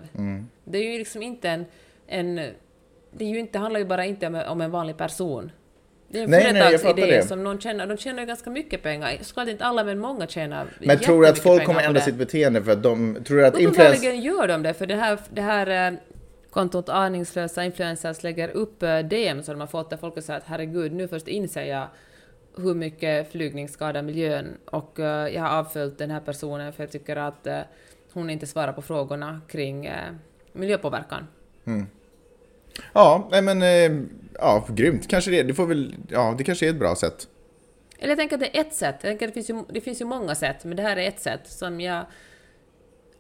[0.64, 1.66] Det är ju liksom inte en...
[2.08, 2.36] en
[3.14, 5.52] det, är ju inte, det handlar ju bara inte om, om en vanlig person.
[6.12, 7.28] Det är en Nej, nej, jag fattar företagsidé det.
[7.28, 7.88] som någon tjänar.
[7.88, 9.18] De tjänar ju ganska mycket pengar.
[9.22, 12.64] Såklart inte alla, men många tjänar Men tror du att folk kommer ändra sitt beteende
[12.64, 13.78] för att de, tror du att influens...
[13.78, 16.00] Uppenbarligen gör de det, för det här, det här eh,
[16.50, 20.46] kontot aningslösa influencers lägger upp eh, DM som de har fått där folk säger att
[20.46, 21.88] herregud, nu först inser jag
[22.58, 26.92] hur mycket flygning skadar miljön och eh, jag har avföljt den här personen för jag
[26.92, 27.48] tycker att
[28.14, 29.92] hon inte svarar på frågorna kring
[30.54, 31.28] miljöpåverkan.
[32.94, 34.02] Ja, nej men, eh,
[34.40, 35.08] ja, grymt.
[35.08, 35.44] Kanske det.
[35.44, 37.28] Det får väl, ja, det kanske är ett bra sätt.
[38.00, 38.96] Eller jag tänker att det är ett sätt.
[39.02, 41.20] Jag tänker det finns ju, det finns ju många sätt, men det här är ett
[41.22, 42.06] sätt som jag...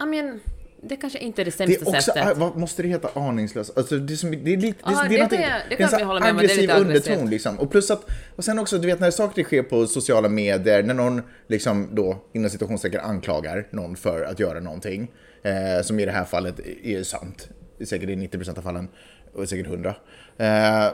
[0.03, 0.39] I mean,
[0.83, 2.37] Det kanske inte är det Det sämsta är också, sättet.
[2.37, 3.69] vad måste det heta, aningslös?
[3.75, 5.65] Alltså, det, är som, det är lite, det, Ja, det, det är kan jag- det
[5.69, 7.07] det kan en vi hålla med om, det är aggressiv lite aggressivt.
[7.07, 7.59] underton liksom.
[7.59, 10.93] Och plus att, och sen också, du vet när saker sker på sociala medier, när
[10.93, 15.11] någon liksom då inom situationstecken anklagar någon för att göra någonting,
[15.43, 18.87] eh, som i det här fallet är sant, Det säkert i 90% av fallen,
[19.33, 19.95] och säkert 100.
[20.37, 20.87] Eh,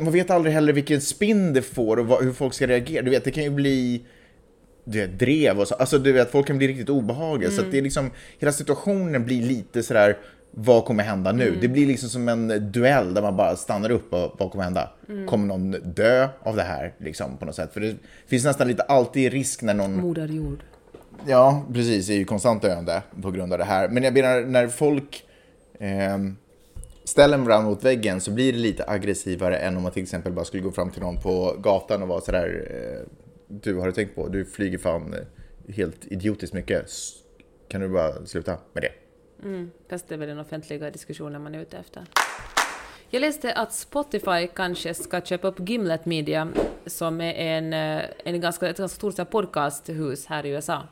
[0.00, 3.02] man vet aldrig heller vilken spin det får och vad, hur folk ska reagera.
[3.02, 4.04] Du vet, det kan ju bli
[4.84, 5.74] du vet, drev och så.
[5.74, 7.50] Alltså du vet, folk kan bli riktigt obehagliga.
[7.50, 10.18] Så att det är liksom, hela situationen blir lite sådär,
[10.50, 11.58] vad kommer hända nu?
[11.60, 14.90] Det blir liksom som en duell där man bara stannar upp och vad kommer hända?
[15.26, 17.72] Kommer någon dö av det här liksom på något sätt?
[17.72, 20.58] För det finns nästan lite alltid risk när någon Moder jord.
[21.26, 22.06] Ja, precis.
[22.06, 23.88] Det är ju konstant döende på grund av det här.
[23.88, 25.24] Men jag menar, när folk
[25.80, 26.36] ehm,
[27.10, 30.44] ställer varandra mot väggen så blir det lite aggressivare än om man till exempel bara
[30.44, 33.06] skulle gå fram till någon på gatan och vara sådär eh,
[33.48, 34.28] Du, har du tänkt på?
[34.28, 36.86] Du flyger fan eh, helt idiotiskt mycket.
[37.68, 38.92] Kan du bara sluta med det?
[39.90, 42.04] Fast det är väl den offentliga diskussionen man är ute efter.
[43.10, 46.48] Jag läste att Spotify kanske ska köpa upp Gimlet Media,
[46.86, 50.82] som är en, eh, en ganska, ett ganska stort podcasthus här i USA.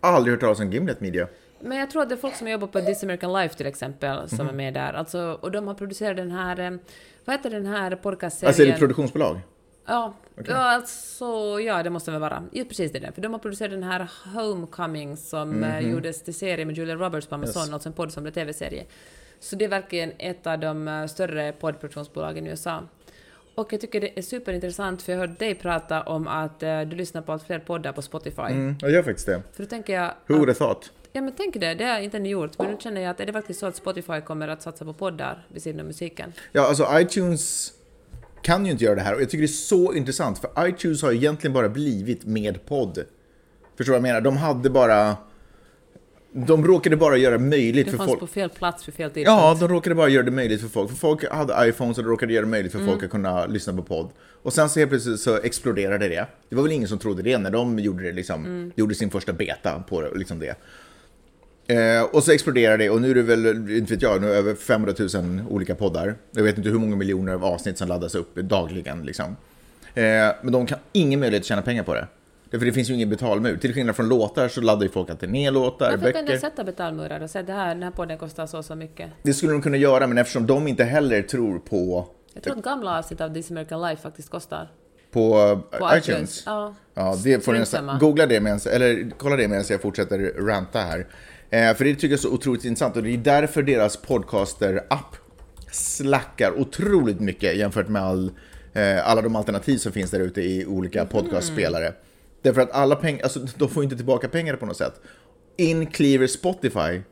[0.00, 1.28] Aldrig hört talas om Gimlet Media.
[1.62, 4.28] Men jag tror att det är folk som jobbar på This American Life till exempel,
[4.28, 4.92] som är med där.
[4.92, 6.70] Alltså, och de har producerat den här, eh,
[7.24, 8.48] vad heter den här podcastserien?
[8.48, 9.40] Alltså är det produktionsbolag?
[9.86, 10.14] Ja,
[10.46, 12.44] ja, alltså, ja, det måste väl vara.
[12.52, 13.12] Ja, precis det är det.
[13.12, 17.26] För de har producerat den här Homecoming som eh, gjordes till serie med Julia Roberts
[17.26, 17.72] på Amazon, Yes.
[17.72, 18.84] alltså en podd som blev tv-serie.
[19.40, 22.82] Så det är verkligen ett av de eh, större poddproduktionsbolagen i USA.
[23.54, 27.22] Och jag tycker det är superintressant, för jag hörde dig prata om att du lyssnar
[27.22, 28.42] på allt fler poddar på Spotify.
[28.42, 29.42] Mm, jag gör faktiskt det.
[29.52, 30.14] För då tänker jag...
[30.26, 30.92] Who would have thought?
[31.12, 32.58] Ja men tänk det, det har jag inte ännu gjort.
[32.58, 34.92] Men nu känner jag att är det faktiskt så att Spotify kommer att satsa på
[34.92, 36.32] poddar vid sidan av musiken?
[36.52, 37.72] Ja, alltså iTunes
[38.42, 41.02] kan ju inte göra det här och jag tycker det är så intressant för iTunes
[41.02, 43.04] har egentligen bara blivit med podd.
[43.76, 44.20] Förstår du vad jag menar?
[44.20, 45.16] De hade bara...
[46.32, 48.20] De råkade bara göra möjligt Det för fanns folk...
[48.20, 49.60] på fel plats för fel Ja, tidpunkt.
[49.60, 50.90] de råkade bara göra det möjligt för folk.
[50.90, 52.90] För folk hade iPhones och de råkade göra det möjligt för Mm.
[52.90, 54.10] folk att kunna lyssna på podd.
[54.42, 56.26] Och sen så helt plötsligt så exploderade det.
[56.48, 58.72] Det var väl ingen som trodde det när de gjorde det liksom, Mm.
[58.76, 60.54] gjorde sin första beta på det, liksom det.
[61.70, 64.54] Eh, och så exploderade det och nu är det väl, inte vet jag, nu över
[64.54, 66.14] 500 000 olika poddar.
[66.30, 69.36] Jag vet inte hur många miljoner av avsnitt som laddas upp dagligen liksom.
[69.94, 70.04] Eh,
[70.42, 72.06] men de kan ingen möjlighet att tjäna pengar på det.
[72.50, 73.56] Därför det finns ju ingen betalmur.
[73.56, 76.34] Till skillnad från låtar så laddar ju folk alltid ner låtar, Varför kan böcker.
[76.34, 79.10] de sätta betalmurar och säga det här, den här podden kostar så och så mycket?
[79.22, 82.64] Det skulle de kunna göra, men eftersom de inte heller tror på, Jag tror att
[82.64, 84.70] gamla avsnitt av This American Life faktiskt kostar.
[85.10, 86.42] på, På iTunes.
[86.46, 86.74] Ja.
[86.94, 87.98] Ja, det får ni Strunsamma.
[87.98, 91.06] googla det medan, eller kolla det medan jag fortsätter ranta här.
[91.50, 95.16] Eh, för det tycker jag är så otroligt intressant och det är därför deras podcaster-app
[95.70, 98.32] slackar otroligt mycket jämfört med all,
[98.72, 101.92] eh, alla de alternativ som finns där ute i olika podcastspelare.
[102.42, 105.00] Därför att alla pengar, alltså de får inte tillbaka pengar på något sätt.
[105.56, 107.02] In cleaver Spotify,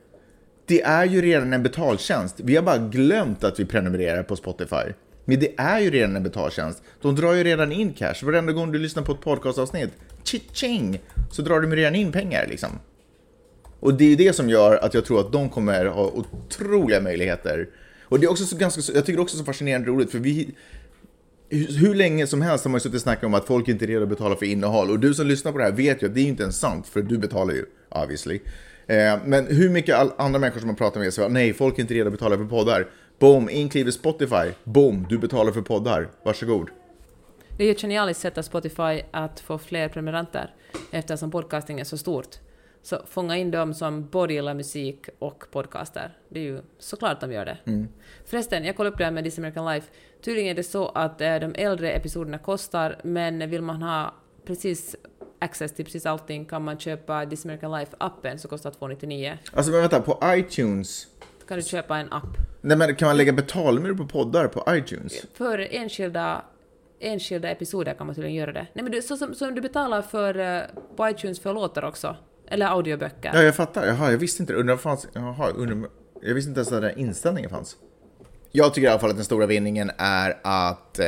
[0.66, 2.40] det är ju redan en betaltjänst.
[2.40, 4.92] Vi har bara glömt att vi prenumererar på Spotify.
[5.24, 6.83] Men det är ju redan en betaltjänst.
[7.03, 8.14] De drar ju redan in cash.
[8.22, 9.90] Varenda gång du lyssnar på ett podcastavsnitt,
[10.53, 12.70] ching så drar de redan in pengar liksom.
[13.81, 17.01] Och det är ju det som gör att jag tror att de kommer ha otroliga
[17.01, 17.69] möjligheter.
[18.03, 20.55] Och det är också så ganska, jag tycker också så fascinerande roligt för vi,
[21.51, 23.87] hur länge som helst har man ju suttit och snackat om att folk inte är
[23.87, 24.91] redo att betala för innehåll.
[24.91, 26.87] Och du som lyssnar på det här vet ju att det är inte ens sant,
[26.87, 28.41] för du betalar ju, obviously.
[28.87, 31.95] Eh, men hur mycket andra människor som man pratar med säger nej, folk är inte
[31.95, 32.87] redo att betala för poddar.
[33.19, 34.53] Boom, inklusive Spotify.
[34.64, 36.09] Boom, du betalar för poddar.
[36.25, 36.71] Varsågod.
[37.57, 40.55] Det är ju ett genialiskt sätt av Spotify att få fler prenumeranter
[40.91, 42.38] eftersom podcasting är så stort.
[42.83, 46.19] Så fånga in dem som både gillar musik och podcaster.
[46.29, 47.87] Det är ju såklart de gör det.
[48.25, 49.91] Förresten, jag kollade upp det här med This American Life.
[50.23, 54.14] Tydligen är det så att eh, de äldre episoderna kostar, men vill man ha
[54.47, 54.97] precis
[55.38, 59.38] access till precis allting kan man köpa This American Life-appen som kostar 299.
[59.53, 61.07] Alltså men vänta, på iTunes,
[61.41, 62.37] Då kan du köpa en app.
[62.61, 65.27] nej, men kan man lägga betalmur på poddar på iTunes?
[65.35, 66.45] För enskilda,
[67.01, 68.67] enskilda episoder kan man tydligen göra det.
[68.73, 70.61] Nej men du, så som, som du betalar för, eh,
[70.97, 72.17] på iTunes för låtar också.
[72.51, 73.31] Eller audioböcker.
[73.35, 73.87] Ja, jag fattar.
[73.87, 74.55] Jaha, jag visste inte.
[74.55, 75.09] Undrar fanns...
[75.13, 75.89] Jaha, undrar...
[76.23, 77.77] Jag visste inte ens att den där inställningen fanns.
[78.53, 81.07] Jag tycker i alla fall att den stora vinningen är att eh,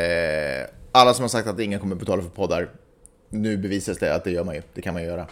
[0.92, 2.70] alla som har sagt att ingen kommer betala för poddar,
[3.29, 4.62] nu bevisas det att det gör man ju.
[4.74, 5.26] Det kan man ju göra.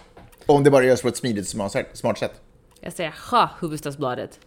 [0.46, 1.72] Om det bara görs på ett smidigt, smart
[2.18, 2.40] sätt.
[2.80, 4.38] Jag säger ha, Hufvudstadsbladet.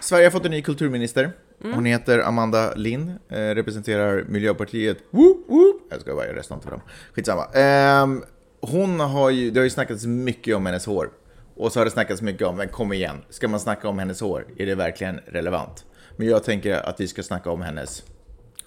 [0.00, 1.32] Sverige har fått en ny kulturminister.
[1.74, 4.98] Hon heter Amanda Lind, eh, representerar Miljöpartiet.
[5.10, 5.86] Woop, woop.
[5.90, 6.80] Jag ska bara göra resten för dem.
[7.12, 7.44] Skitsamma.
[7.44, 8.24] Ehm,
[8.62, 11.10] hon har ju, det har ju snackats mycket om hennes hår.
[11.54, 14.20] Och så har det snackats mycket om, men kom igen, ska man snacka om hennes
[14.20, 14.46] hår?
[14.56, 15.84] Är det verkligen relevant?
[16.16, 18.04] Men jag tänker att vi ska snacka om hennes,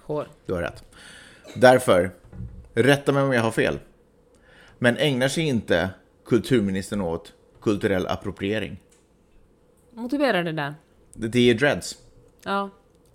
[0.01, 0.27] Hår.
[0.45, 0.83] du har rätt.
[1.55, 2.11] Därför,
[2.73, 3.79] rätta mig om jag har fel.
[4.79, 5.89] Men ägnar sig inte
[6.25, 8.77] kulturministern åt kulturell appropriering?
[9.93, 10.75] Motivera det där.
[11.13, 11.97] Det är dreads.
[12.43, 12.69] Ja.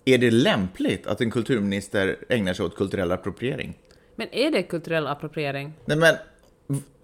[0.05, 3.79] Är det lämpligt att en kulturminister ägnar sig åt kulturell appropriering?
[4.17, 5.73] Men är det kulturell appropriering?
[5.85, 6.15] Nej men,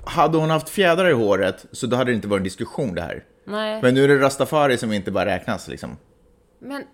[0.07, 3.03] hade hon haft fjädrar i håret så då hade det inte varit en diskussion det
[3.03, 3.25] här.
[3.45, 3.83] Nej.
[3.83, 5.97] Men nu är det rastafari som inte bara räknas liksom.
[6.59, 6.85] Men,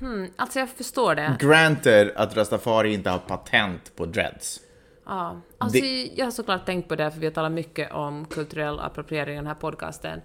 [0.00, 1.36] hmm, alltså jag förstår det.
[1.40, 4.60] Granted att rastafari inte har patent på dreads.
[5.06, 8.24] Ja, alltså Det- jag har såklart tänkt på det, för vi har talat mycket om
[8.24, 10.20] kulturell appropriering i den här podcasten.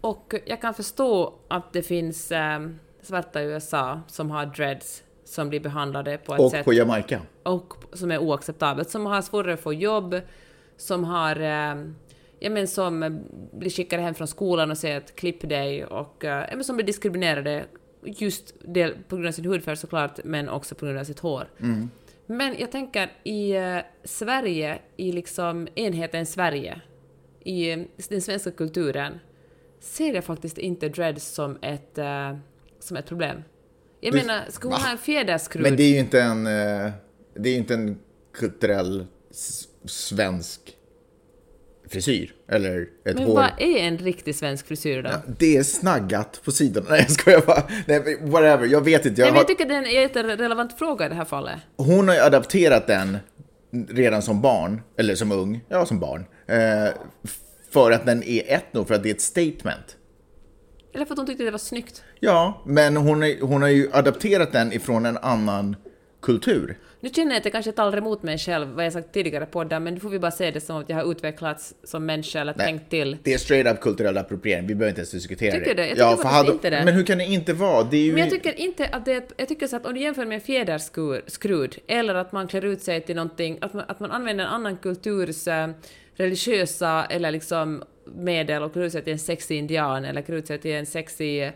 [0.00, 2.60] Och jag kan förstå att det finns eh,
[3.02, 7.20] svarta i USA som har dreads som blir behandlade på ett Och sätt på Jamaica.
[7.42, 10.20] och som är oacceptabelt, som har svårare att få jobb,
[10.76, 11.76] som har eh,
[12.38, 13.20] ja, men som
[13.52, 16.76] blir skickade hem från skolan och säger att klipp dig och eh, ja, men som
[16.76, 17.64] blir diskriminerade
[18.04, 21.48] just del, på grund av sin hudfärg såklart, men också på grund av sitt hår.
[22.26, 26.80] Men jag tänker i eh, Sverige, i liksom enheten Sverige,
[27.44, 29.18] i den svenska kulturen,
[29.80, 31.98] ser jag faktiskt inte dreads som ett,
[32.78, 33.42] som ett problem.
[34.00, 34.78] Jag Du- menar, ska hon Va?
[34.78, 35.62] ha en fjäderskrud?
[35.62, 36.44] Men det är ju inte en,
[37.34, 37.98] det är inte en
[38.34, 39.06] kulturell
[39.86, 40.60] svensk
[41.88, 42.34] frisyr.
[42.48, 43.34] Eller ett Men hår.
[43.34, 45.10] vad är en riktig svensk frisyr då?
[45.38, 46.86] Det är snaggat på sidorna.
[46.90, 47.62] Nej, jag skojar bara.
[47.86, 48.66] Nej, men whatever.
[48.66, 49.20] Jag vet inte.
[49.20, 49.40] Jag Nej, men har...
[49.40, 51.58] jag tycker det är en jätterelevant fråga i det här fallet.
[51.76, 53.18] Hon har ju adapterat den
[53.88, 56.24] redan som barn, eller som ung, ja som barn.
[56.46, 56.94] Eh,
[57.70, 59.96] för att den är ett nog, för att det är ett statement.
[60.94, 62.02] Eller för att hon tyckte det var snyggt.
[62.20, 65.76] Ja, men hon, är, hon har ju adapterat den ifrån en annan
[66.22, 66.78] kultur.
[67.00, 69.52] Nu känner jag att jag kanske talar emot mig själv, vad jag sagt tidigare på
[69.52, 72.40] podden, men nu får vi bara se det som att jag har utvecklats som människa
[72.40, 72.66] eller Nej.
[72.66, 73.16] tänkt till.
[73.22, 75.82] Det är straight up kulturell appropriering, vi behöver inte ens diskutera Tycker det.
[75.82, 75.88] du?
[75.88, 76.84] Jag tycker faktiskt inte det.
[76.84, 77.82] Men hur kan det inte vara?
[77.82, 78.12] Det är ju...
[78.12, 80.40] Men jag tycker inte att det jag tycker så att om du jämför med en
[80.40, 84.50] fjäderskrud, eller att man klär ut sig till någonting, att man, att man använder en
[84.50, 85.68] annan kulturs eh,
[86.14, 90.46] religiösa eller liksom medel och klär ut sig till en sexig indian eller klär ut
[90.46, 91.52] sig till en sexig,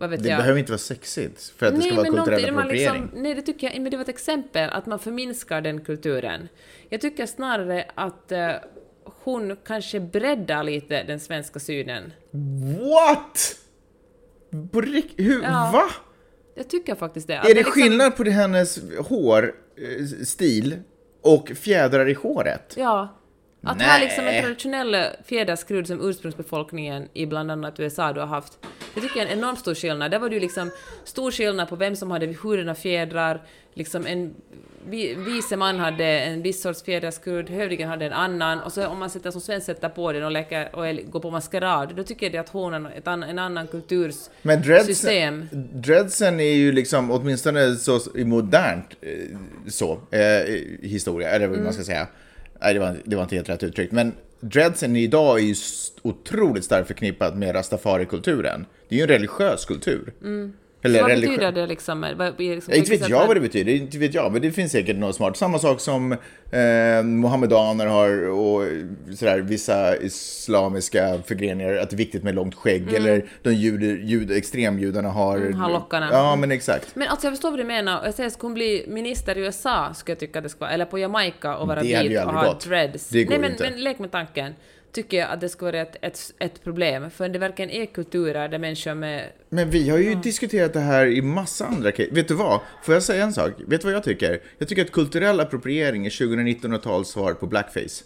[0.00, 0.38] vad vet det jag.
[0.38, 3.02] behöver inte vara sexigt för att det ska vara kulturell man appropriering.
[3.02, 6.48] Liksom, nej, det tycker jag men det var ett exempel, att man förminskar den kulturen.
[6.88, 8.52] Jag tycker snarare att eh,
[9.04, 12.12] hon kanske breddar lite den svenska synen.
[12.78, 13.56] What?
[14.72, 14.80] På
[15.16, 15.42] hur?
[15.42, 15.70] Ja.
[15.72, 15.90] Va?
[16.54, 17.34] Jag tycker faktiskt det.
[17.34, 20.76] Är det liksom- skillnad på hennes hårstil
[21.22, 22.74] och fjädrar i håret?
[22.76, 23.19] Ja.
[23.62, 23.86] Att Nej.
[23.88, 28.58] ha liksom en traditionell fjäderskrud som ursprungsbefolkningen i bland annat USA du har haft,
[28.94, 30.10] det tycker jag är en enormt stor skillnad.
[30.10, 30.70] Där var det ju liksom
[31.04, 33.42] stor skillnad på vem som hade hurdana fjädrar,
[33.74, 34.34] liksom en
[34.88, 38.98] vi- vise man hade en viss sorts fjäderskrud, hövdingen hade en annan, och så om
[38.98, 42.02] man sätter som svensk sätter på den och, leker, och är- går på maskerad, då
[42.04, 45.48] tycker jag det att hon har ett an, en annan kulturs Men dreadsen, system.
[45.74, 49.10] dreadsen är ju liksom åtminstone så i modernt eh,
[49.68, 50.20] så, eh,
[50.82, 51.64] historia, eller vad Mm.
[51.64, 52.06] man ska säga.
[52.62, 53.92] Nej, det var, det var inte helt rätt uttryckt.
[53.92, 55.54] Men dreadsen idag är ju
[56.02, 58.66] otroligt starkt förknippat med rastafari-kulturen.
[58.88, 60.12] Det är ju en religiös kultur.
[60.22, 60.52] Mm.
[60.82, 61.08] Eller Mm.
[61.10, 62.06] Vad religi- betyder det liksom?
[62.16, 64.96] Vad, liksom inte vet jag vad det betyder, inte vet jag, men det finns säkert
[64.96, 65.36] något smart.
[65.36, 68.62] Samma sak som eh, mohammedaner har och
[69.16, 74.36] sådär, vissa islamiska förgreningar, att det är viktigt med långt skägg, eller de jude, jude,
[74.36, 75.36] extremjudarna har...
[75.36, 76.08] Mm, har lockarna.
[76.12, 76.96] Ja, men exakt.
[76.96, 78.04] Men alltså jag förstår vad du menar.
[78.04, 80.70] Jag säger, skulle hon bli minister i USA, skulle jag tycka att det skulle vara,
[80.70, 82.60] eller på Jamaica och vara vit och ha gått.
[82.64, 83.08] dreads.
[83.08, 83.70] Det går Nej men, inte.
[83.70, 84.54] men lek med tanken.
[84.92, 88.48] Tycker jag att det skulle vara ett, ett, ett problem, för det verkligen är kulturer
[88.48, 89.26] där människor med...
[89.48, 92.08] Men vi har ju diskuterat det här i massa andra case.
[92.12, 92.60] Vet du vad?
[92.82, 93.52] Får jag säga en sak?
[93.66, 94.42] Vet du vad jag tycker?
[94.58, 98.04] Jag tycker att kulturell appropriering är 2019-tals svar på blackface.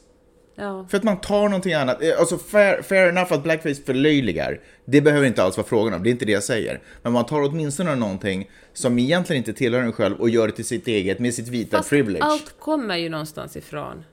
[0.56, 0.86] Ja.
[0.90, 2.02] För att man tar någonting annat.
[2.02, 4.60] Eh, Alltså fair, fair enough att blackface förlöjligar.
[4.84, 6.80] Det behöver inte alls vara frågan om, det är inte det jag säger.
[7.02, 10.64] Men man tar åtminstone någonting som egentligen inte tillhör en själv och gör det till
[10.64, 12.24] sitt eget med sitt vita Fast privilege.
[12.24, 14.04] allt kommer ju någonstans ifrån.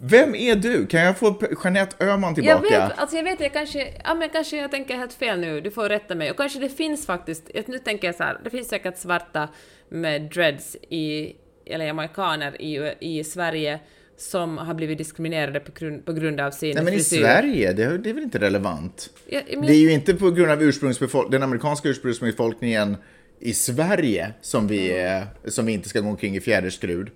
[0.00, 0.86] Vem är du?
[0.86, 2.88] Kan jag få Jeanette Öhman Jag tillbaka?
[2.88, 5.70] vet, alltså jag vet, jag kanske, ja men kanske jag tänker helt fel nu, du
[5.70, 6.30] får rätta mig.
[6.30, 9.48] Och kanske det finns faktiskt, nu tänker jag så här, det finns säkert svarta
[9.88, 13.80] med dreads i, eller jamaikaner i, i Sverige
[14.16, 17.18] som har blivit diskriminerade på grund, på grund av sin Nej men i frisyr.
[17.18, 19.10] Sverige, det, det är väl inte relevant?
[19.26, 22.96] Ja, men, Det är ju inte på grund av den amerikanska ursprungsbefolkningen
[23.40, 27.10] i Sverige som vi, är, som vi inte ska gå omkring i fjäderskrud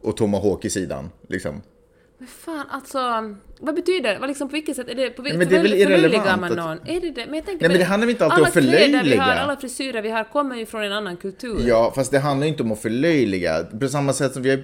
[0.00, 1.10] och tomahawk i sidan.
[1.28, 1.62] Liksom.
[2.22, 2.98] Men fan, alltså,
[3.60, 4.26] vad betyder det?
[4.26, 5.10] Liksom, på vilket sätt är det?
[5.10, 6.78] På, Nej, men det är väl irrelevant man att- någon?
[6.96, 7.26] Är det det?
[7.26, 9.22] Men jag tänker Nej, men det handlar inte alltid om alla kläder vi har, förlöjliga.
[9.22, 11.58] alla frisyrer vi har kommer ju från en annan kultur.
[11.66, 13.64] Ja, fast det handlar inte om att förlöjliga.
[13.80, 14.62] På samma sätt som vi har...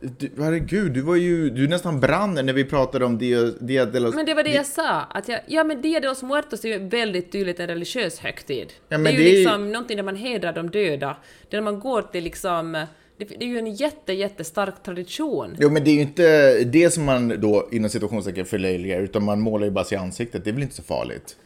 [0.00, 1.50] Du, herregud, du var ju...
[1.50, 4.14] Du nästan brann när vi pratade om Dia, Dia de los...
[4.14, 6.68] Men det var det jag sa, att jag, ja men Dia de los Muertos är
[6.68, 8.72] ju väldigt tydligt en religiös högtid.
[8.88, 11.16] Ja, det är ju det är liksom någonting där man hedrar de döda.
[11.50, 15.56] Det är när man går till liksom, det, det är ju en jätte, jättestark tradition.
[15.60, 19.40] Jo, men det är ju inte det som man då inom situationstecken förlöjligar, utan man
[19.40, 20.44] målar ju bara sig i ansiktet.
[20.44, 21.36] Det är väl inte så farligt?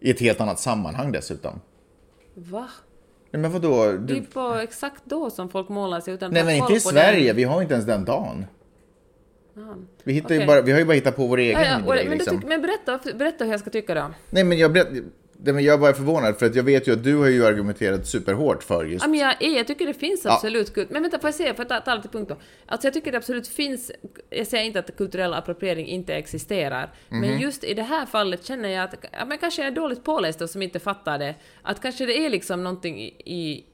[0.00, 1.60] I ett helt annat sammanhang dessutom.
[2.34, 2.68] Va?
[3.30, 3.84] Nej, men vadå?
[3.84, 4.14] Det är Du...
[4.14, 7.26] ju på exakt då som folk målar sig utan Nej, men inte i Sverige.
[7.26, 7.36] den.
[7.36, 8.46] Vi har inte ens den dagen.
[10.04, 10.46] Vi, hittar Okej.
[10.46, 12.04] bara, vi har ju bara hittat på vår egen Ja, ja, grej.
[12.08, 12.42] men, du Liksom.
[12.46, 14.10] men berätta, berätta hur jag ska tycka då.
[14.30, 14.88] Nej, men jag, berätt,
[15.40, 18.06] nej, men jag var förvånad för att jag vet ju att du har ju argumenterat
[18.06, 19.04] superhårt för just...
[19.04, 20.90] Ja, men jag, är, jag tycker det finns absolut kult.
[20.90, 22.36] Men vänta, får jag säga, får jag ta, lite punkt då?
[22.66, 23.90] Alltså jag tycker det absolut finns,
[24.30, 27.20] jag säger inte att kulturell appropriering inte existerar, Mhm.
[27.20, 30.04] men just i det här fallet känner jag att, ja, men kanske jag är dåligt
[30.04, 33.64] påläst och som inte fattar det, att kanske det är liksom någonting i, i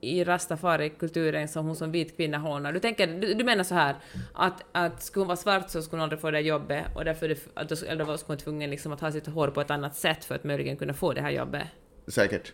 [0.00, 2.72] i rastafari-kulturen som hon som vit kvinna hånar.
[2.72, 3.96] Du, tänker, du, du menar så här
[4.34, 7.28] att, att skulle hon vara svart så skulle hon aldrig få det jobbet och därför
[7.28, 9.96] det- att då, eller skulle hon tvungen liksom att ha sitt hår på ett annat
[9.96, 11.62] sätt för att möjligen kunna få det här jobbet.
[12.08, 12.52] Säkert.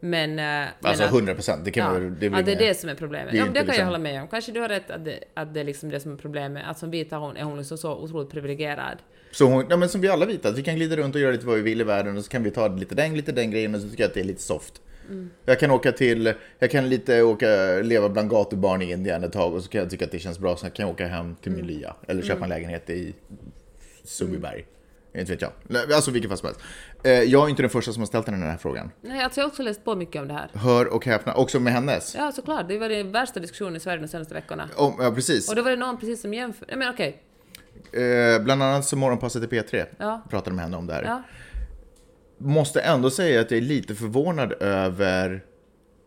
[0.00, 0.38] Men...
[0.38, 1.64] eh, Alltså men att- 100 procent.
[1.64, 2.10] Det kan Ja, vara...
[2.10, 3.32] Det ja, det är det som är problemet.
[3.32, 4.28] det är ja, det kan jag liksom- hålla med om.
[4.28, 6.62] Kanske du har rätt att det, att det är liksom det som är problemet.
[6.66, 8.98] Att som vit hon, är hon liksom så otroligt privilegierad.
[9.32, 11.46] Så hon, ja, men som vi alla vita, vi kan glida runt och göra lite
[11.46, 13.74] vad vi vill i världen och så kan vi ta lite den, lite den grejen
[13.74, 14.80] och så tycker jag att det är lite soft.
[15.08, 15.30] Mm.
[15.44, 17.46] Jag kan åka till, jag kan lite åka,
[17.82, 20.38] leva bland gatubarn i Indien ett tag och så kan jag tycka att det känns
[20.38, 21.66] bra, så kan jag åka hem till Mm.
[21.66, 23.14] min lya eller köpa en lägenhet i
[24.04, 24.66] Sundbyberg.
[25.18, 25.50] Inte vet jag.
[25.94, 26.60] Alltså vilken fall som helst.
[27.02, 28.90] Eh, Jag är inte den första som har ställt henne den här frågan.
[29.00, 30.50] Nej, alltså jag har också läst på mycket om det här.
[30.54, 32.14] Hör och häpna, också med hennes.
[32.14, 32.68] Ja, såklart.
[32.68, 34.68] Det var den värsta diskussionen i Sverige de senaste veckorna.
[34.76, 35.48] Om, ja, precis.
[35.48, 36.66] Och då var det någon precis som jämför...
[36.68, 37.22] Nej, men okej.
[37.92, 40.22] Eh, bland annat så morgonpasset i P3 Ja.
[40.30, 41.02] pratade med henne om det här.
[41.02, 41.22] Ja.
[42.44, 45.44] Måste ändå säga att jag är lite förvånad över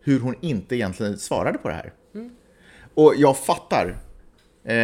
[0.02, 1.92] hur hon inte egentligen svarade på det här.
[2.94, 3.88] Och jag fattar
[4.64, 4.74] eh,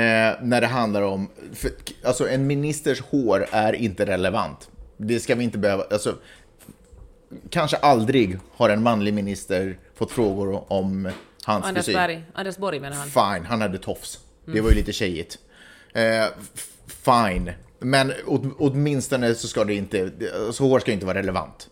[0.43, 1.71] när det handlar om, för,
[2.05, 4.71] alltså en ministers hår är inte relevant.
[4.97, 6.15] Det ska vi inte behöva, alltså
[7.51, 11.11] kanske aldrig har en manlig minister fått frågor om
[11.45, 11.99] hans Anders frisyr.
[11.99, 12.23] Berg.
[12.35, 13.09] Anders Borg menar han.
[13.09, 14.19] Fine, han hade tofs.
[14.45, 15.39] Det var ju lite tjejigt.
[15.93, 16.27] Eh,
[16.87, 17.51] fine,
[17.85, 20.11] men åt, åtminstone så ska det inte,
[20.53, 21.71] så hår ska inte vara relevant.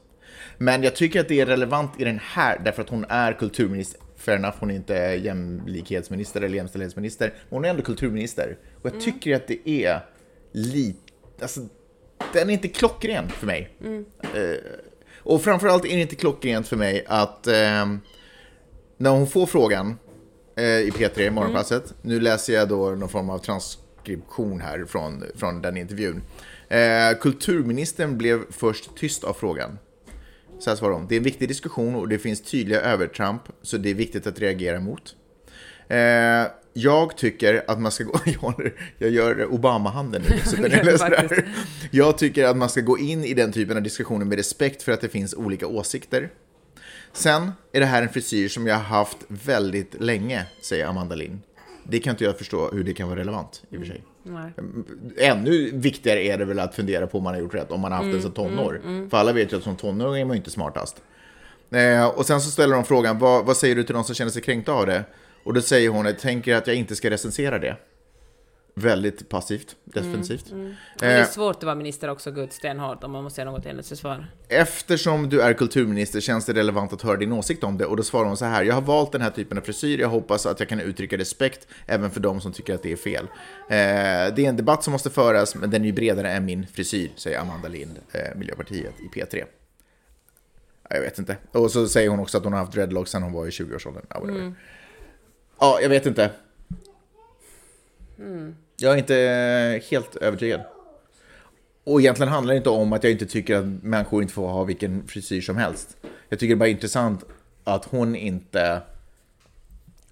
[0.58, 4.00] Men jag tycker att det är relevant i den här, därför att hon är kulturminister.
[4.16, 8.58] Fair enough, hon är inte jämlikhetsminister eller jämställdhetsminister, men hon är ändå kulturminister.
[8.82, 10.00] Och jag tycker att det är
[10.52, 10.98] lite,
[11.42, 11.60] alltså,
[12.32, 13.70] den är inte klockren för mig.
[14.34, 14.56] Eh,
[15.16, 18.00] och framförallt är det inte klockrent för mig att ehm,
[18.96, 19.98] när hon får frågan
[20.56, 23.38] eh, i P3 Morgonpasset, nu läser jag då någon form av
[24.02, 26.22] transkription här från, från den intervjun.
[26.68, 29.78] Eh, kulturministern blev först tyst av frågan.
[30.58, 31.06] Så här svarar hon.
[31.08, 34.38] Det är en viktig diskussion och det finns tydliga övertramp, så det är viktigt att
[34.38, 35.16] reagera mot.
[35.88, 35.98] Eh,
[36.74, 38.20] jag tycker att man ska gå...
[38.98, 40.38] Jag gör Obama-handen nu.
[40.44, 41.48] Så den är.
[41.90, 44.92] Jag tycker att man ska gå in i den typen av diskussioner med respekt för
[44.92, 46.30] att det finns olika åsikter.
[47.12, 51.40] Sen är det här en frisyr som jag har haft väldigt länge, säger Amanda Lind.
[51.84, 54.02] Det kan inte jag förstå hur det kan vara relevant i och för sig.
[54.22, 54.52] Nej.
[55.18, 57.92] Ännu viktigare är det väl att fundera på om man har gjort rätt, om man
[57.92, 58.80] har haft det som tonår.
[59.10, 61.02] För alla vet ju att som tonåring är man ju inte smartast.
[61.70, 64.30] Eh, och sen så ställer de frågan, vad, vad säger du till de som känner
[64.30, 65.04] sig kränkta av det?
[65.44, 67.76] Och då säger hon, jag tänker att jag inte ska recensera det.
[68.74, 70.50] Väldigt passivt, defensivt.
[70.50, 73.64] Men det är svårt att vara minister också, Gud, stenhårt, om man måste säga något
[73.64, 74.26] i hennes försvar.
[74.48, 78.02] Eftersom du är kulturminister känns det relevant att höra din åsikt om det och då
[78.02, 78.64] svarar hon så här.
[78.64, 79.98] Jag har valt den här typen av frisyr.
[79.98, 82.96] Jag hoppas att jag kan uttrycka respekt även för de som tycker att det är
[82.96, 83.24] fel.
[83.24, 86.66] Eh, det är en debatt som måste föras, men den är ju bredare än min
[86.66, 89.44] frisyr, säger Amanda Lind, eh, Miljöpartiet i P3.
[90.90, 91.36] Ja, Jag vet inte.
[91.52, 94.06] Och så säger hon också att hon har haft dreadlocks sedan hon var i 20-årsåldern.
[94.08, 94.54] Ja, whatever.
[95.60, 96.30] ja, jag vet inte.
[98.82, 100.60] Jag är inte helt övertygad.
[101.84, 104.64] Och egentligen handlar det inte om att jag inte tycker att människor inte får ha
[104.64, 105.96] vilken frisyr som helst.
[106.28, 107.24] Jag tycker det är bara intressant
[107.64, 108.82] att hon inte...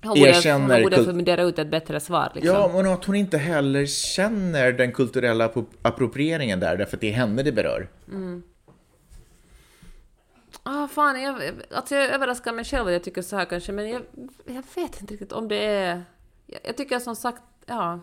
[0.02, 2.33] Hon borde, Erkänner hon borde fundera ut ett bättre svar.
[2.35, 2.54] Liksom.
[2.54, 7.09] Ja, men att hon inte heller känner den kulturella appro- approprieringen där, därför att det
[7.09, 7.88] är henne det berör.
[10.62, 11.40] Ah, fan, jag,
[11.74, 14.02] alltså jag överraskar mig själv att jag tycker så här kanske, men jag,
[14.46, 16.04] jag vet inte riktigt om det är...
[16.46, 18.00] Jag, jag tycker som sagt, ja...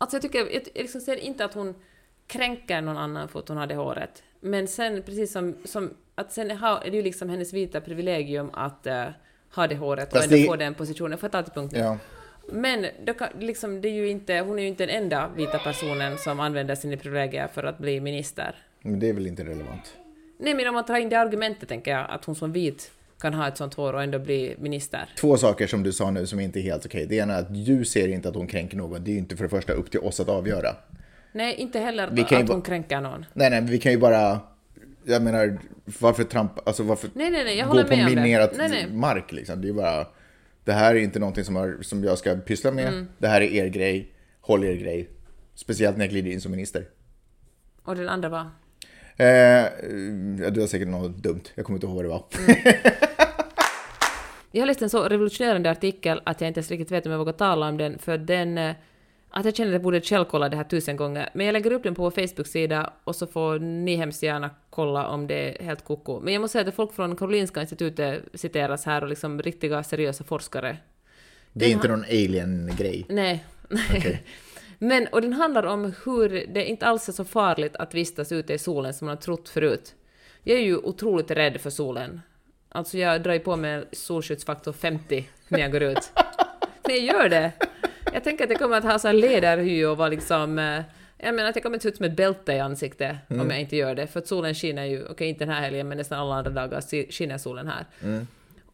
[0.00, 1.74] Alltså jag tycker, jag, jag liksom ser inte att hon
[2.26, 4.22] kränker någon annan för att hon har det håret.
[4.40, 8.50] Men sen, precis som, som att sen har, är det ju liksom hennes vita privilegium
[8.52, 9.04] att eh,
[9.54, 11.18] ha det håret och ändå få den positionen.
[11.22, 11.80] Jag ta till punkten?
[11.80, 11.98] Ja.
[12.52, 15.58] Men då kan, liksom, det är ju inte, hon är ju inte den enda vita
[15.58, 18.54] personen som använder sina privilegier för att bli minister.
[18.82, 19.96] Men det är väl inte relevant.
[20.38, 23.34] Nej, men om man tar in det argumentet tänker jag att hon som vit kan
[23.34, 25.08] ha ett sånt hår och ändå bli minister.
[25.18, 27.06] Två saker som du sa nu som inte är helt okej.
[27.06, 29.04] Det ena är att du ser inte att hon kränker någon.
[29.04, 30.76] Det är ju inte för det första upp till oss att avgöra.
[31.32, 33.24] Nej, inte heller Vi att hon kränker någon.
[33.32, 34.40] Nej, nej, vi kan ju bara...
[35.04, 35.58] Jag menar,
[36.00, 36.62] varför trampa...
[36.66, 38.90] Alltså varför Nej, nej, nej, jag gå håller på nej.
[38.92, 39.60] mark liksom?
[39.60, 40.06] Det är ju bara...
[40.64, 42.88] Det här är inte någonting som, har, som jag ska pyssla med.
[42.88, 43.08] Mm.
[43.18, 44.12] Det här är er grej.
[44.40, 45.10] Håll er grej.
[45.54, 46.84] Speciellt när jag glider in som minister.
[47.82, 48.50] Och den andra var?
[49.20, 52.24] Eh, du har säkert något dumt, jag kommer inte ihåg vad det var.
[54.52, 57.18] Jag har läst en så revolutionerande artikel att jag inte ens riktigt vet om jag
[57.18, 58.58] vågar tala om den, för den...
[58.58, 58.74] eh,
[59.30, 61.30] Att jag känner att jag borde källkolla det här tusen gånger.
[61.34, 65.06] Men jag lägger upp den på vår Facebook-sida och så får ni hemskt gärna kolla
[65.06, 66.20] om det är helt koko.
[66.20, 70.24] Men jag måste säga att folk från Karolinska institutet citeras här och liksom riktiga seriösa
[70.24, 70.76] forskare.
[71.52, 73.06] Det är inte någon alien-grej.
[73.08, 73.44] Nej.
[74.82, 78.52] Men, och den handlar om hur det inte alls är så farligt att vistas ute
[78.54, 79.94] i solen som man har trott förut.
[80.42, 82.20] Jag är ju otroligt rädd för solen.
[82.68, 86.10] Alltså jag drar ju på mig solskyddsfaktor 50 när jag går ut.
[86.86, 87.52] Men jag gör det.
[88.12, 90.58] Jag tänker att jag kommer att ha så här ledarhy och vara liksom...
[90.58, 90.82] eh,
[91.18, 93.60] Jag menar att jag kommer att se ut som ett bälte i ansiktet om jag
[93.60, 94.06] inte gör det.
[94.06, 97.10] För att solen skiner ju, okej inte den här helgen men nästan alla andra dagar
[97.12, 97.86] skiner solen här.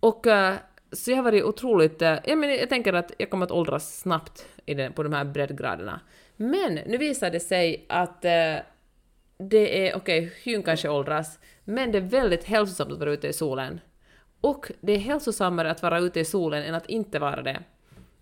[0.00, 0.54] Och eh,
[0.92, 2.02] så jag har varit otroligt...
[2.02, 5.12] eh, Jag, menar, jag tänker att jag kommer att åldras snabbt i den, på de
[5.12, 6.00] här breddgraderna.
[6.36, 8.54] Men nu visar det sig att eh,
[9.38, 13.32] det är, okej, hyn kanske åldras, men det är väldigt hälsosamt att vara ute i
[13.32, 13.80] solen.
[14.40, 17.62] Och det är hälsosammare att vara ute i solen än att inte vara det.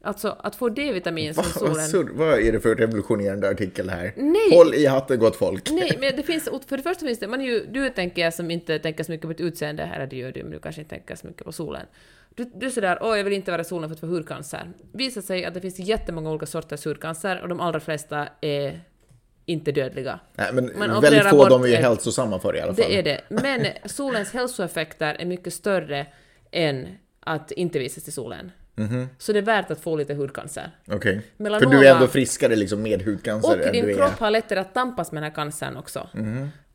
[0.02, 1.86] Alltså att få D-vitamin från Vad, solen.
[1.88, 4.12] sur, vad är det för revolutionerande artikel här?
[4.16, 4.50] Nej.
[4.58, 5.70] Håll i hatten gott folk.
[5.70, 8.34] Nej, men det finns, för det första finns det, man är ju, du tänker jag
[8.34, 10.80] som inte tänker så mycket på ett utseende, eller det gör du, men du kanske
[10.80, 11.86] inte tänker så mycket på solen.
[12.34, 14.70] Du, du är sådär, åh jag vill inte vara i solen för att få hudcancer.
[14.92, 18.80] Visar sig att det finns jättemånga olika sorters hudcancer och de allra flesta är
[19.46, 20.20] inte dödliga.
[20.34, 22.84] Nej, men Man väldigt få de är ju hälsosamma för i alla fall.
[22.88, 23.20] Det är det.
[23.28, 26.06] Men solens hälsoeffekter är mycket större
[26.50, 26.88] än
[27.20, 28.52] att inte visas i solen.
[29.18, 30.70] Så det är värt att få lite hudcancer.
[30.86, 31.20] Okej.
[31.36, 33.96] För Melanoma- du är ändå friskare liksom med hudcancer Och din du är...
[33.96, 36.08] kropp har lättare att tampas med den här cancern också.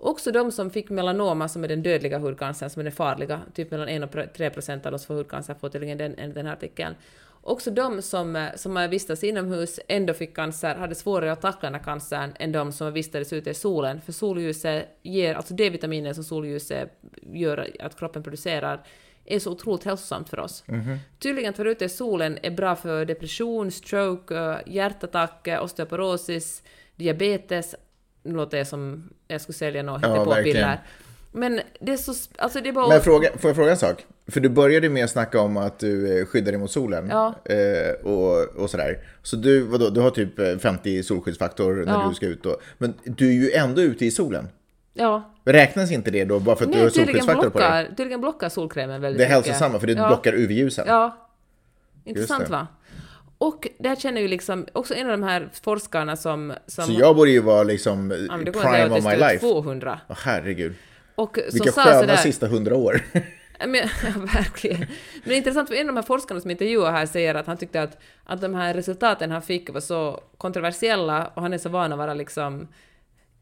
[0.02, 3.72] Också de som fick melanoma, som är den dödliga hudcancern, som är den farliga, typ
[3.72, 6.96] mellan 1 och 3 procent av som får hudcancer får tydligen den, den här artikeln.
[7.42, 11.74] Också de som, som har vistats inomhus, ändå fick cancer, hade svårare att tackla den
[11.74, 14.02] här cancern än de som vistades ute i solen.
[14.02, 18.84] För solljuset ger, alltså D-vitaminer som solljuset gör att kroppen producerar,
[19.26, 20.64] är så otroligt hälsosamt för oss.
[21.20, 26.64] Tydligen att vara ute i solen är bra för depression, stroke, eh, hjärtattack, eh, osteoporosis,
[26.96, 27.76] diabetes.
[28.24, 30.36] Nu låter jag som jag skulle sälja något Ja, hittepåpiller.
[30.44, 30.78] verkligen.
[31.32, 32.14] Men det är så...
[32.38, 32.88] Alltså det är bara...
[32.90, 34.06] Men fråga, får jag fråga en sak?
[34.28, 37.08] För du började med att snacka om att du eh, skyddar dig mot solen.
[37.12, 37.36] Ja.
[37.46, 39.00] Eh, och, och sådär.
[39.24, 42.06] Så du, vadå, du har typ eh, 50 solskyddsfaktor när Ja.
[42.10, 42.46] du ska ut.
[42.46, 44.48] Och, men du är ju ändå ute i solen.
[44.94, 45.34] ja.
[45.46, 47.68] Räknas inte det då bara för att du har Nej, solskyddsfaktor på dig?
[47.70, 49.46] blockar, tydligen blockar solkrämen väldigt Det är mycket.
[49.52, 50.08] hälsosamma för det ja.
[50.08, 50.86] blockar UV-ljusen.
[50.88, 51.18] Ja.
[52.06, 52.68] Intressant va?
[53.42, 56.54] Och där känner ju liksom också en av de här forskarna som...
[56.68, 59.40] som Så jag borde ju vara liksom ja, prime of my life.
[59.40, 60.00] 200.
[60.10, 60.76] Åh, herregud.
[61.16, 63.02] Och som Vilka sa sköna sådär, sista hundra år.
[63.68, 64.86] Men, ja, verkligen.
[65.24, 67.82] Men intressant, för en av de här forskarna som intervjuar här säger att han tyckte
[67.82, 71.92] att, att de här resultaten han fick var så kontroversiella och han är så van
[71.92, 72.68] att vara liksom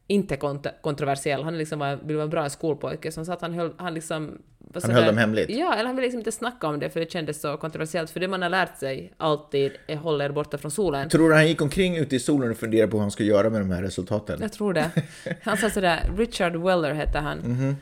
[0.06, 1.42] inte kont- kontroversiell.
[1.42, 3.74] Han är liksom var, vill vara en bra skolpojke, så han sa att han höll,
[3.78, 4.42] han liksom...
[4.74, 5.50] Han höll dem hemligt?
[5.50, 8.20] Ja, eller han ville liksom inte snacka om det för det kändes så kontroversiellt, för
[8.20, 11.08] det man har lärt sig alltid är håll er borta från solen.
[11.08, 13.50] Tror du han gick omkring ute i solen och funderade på vad han skulle göra
[13.50, 14.38] med de här resultaten?
[14.40, 14.90] Jag tror det.
[15.42, 17.38] Han sa sådär, Richard Weller hette han.
[17.38, 17.76] Mhm.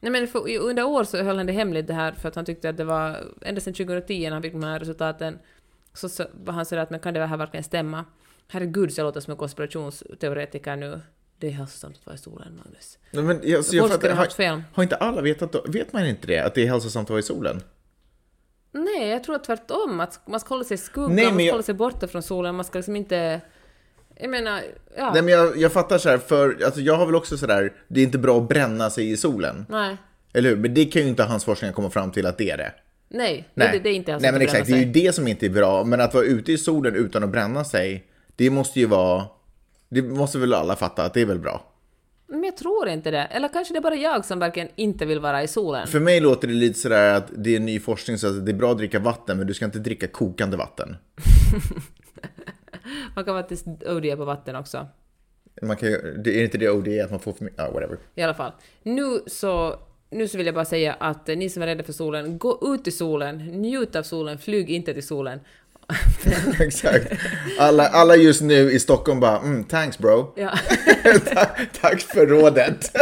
[0.00, 2.44] Nej men för, under år så höll han det hemligt det här för att han
[2.44, 5.38] tyckte att det var, ända sedan 2010 när han fick de här resultaten,
[5.94, 8.04] så, så var han sådär att men kan det här verkligen stämma?
[8.48, 11.00] Herregud så jag låter som en konspirationsteoretiker nu.
[11.38, 12.98] Det är hälsosamt att vara i solen, Magnus.
[13.10, 14.62] Nej, Men jag, så jag fattar, har, fel.
[14.72, 15.64] har inte alla vetat då?
[15.68, 16.38] Vet man inte det?
[16.38, 17.62] Att det är hälsosamt att vara i solen?
[18.72, 20.00] Nej, jag tror tvärtom.
[20.00, 22.54] Att man ska hålla sig i skuggan, man ska jag- hålla sig borta från solen,
[22.54, 23.40] man ska liksom inte...
[24.20, 24.60] Jag menar,
[24.96, 25.12] ja.
[25.12, 27.72] Nej men jag, jag fattar så här, för alltså, jag har väl också så där,
[27.88, 29.66] det är inte bra att bränna sig i solen.
[29.68, 29.96] Nej.
[30.32, 30.56] Eller hur?
[30.56, 32.72] Men det kan ju inte hans forskning komma fram till att det är det.
[33.08, 34.84] Nej, Nej, Det, det är inte alls Nej men exakt, det är sig.
[34.86, 35.84] ju det som inte är bra.
[35.84, 38.06] Men att vara ute i solen utan att bränna sig,
[38.36, 39.24] det måste ju vara...
[39.88, 41.72] Det måste väl alla fatta att det är väl bra.
[42.28, 43.18] Men jag tror inte det.
[43.24, 45.86] Eller kanske det är bara jag som verkligen inte vill vara i solen.
[45.86, 48.56] För mig låter det lite sådär att det är ny forskning så att det är
[48.56, 50.96] bra att dricka vatten men du ska inte dricka kokande vatten.
[53.14, 54.86] Man kan faktiskt ODa på vatten också.
[55.62, 57.98] Man kan, ju- det är inte det OD att man får för mycket, ja whatever.
[58.14, 58.52] I alla fall.
[58.82, 59.76] Nu så,
[60.10, 62.86] nu så vill jag bara säga att ni som är rädda för solen, gå ut
[62.86, 65.40] i solen, njut av solen, flyg inte till solen.
[66.60, 67.12] Exakt.
[67.58, 70.32] Alla, alla just nu i Stockholm bara mm, thanks bro.
[70.36, 70.50] Ja.
[71.34, 72.96] tack, tack för rådet.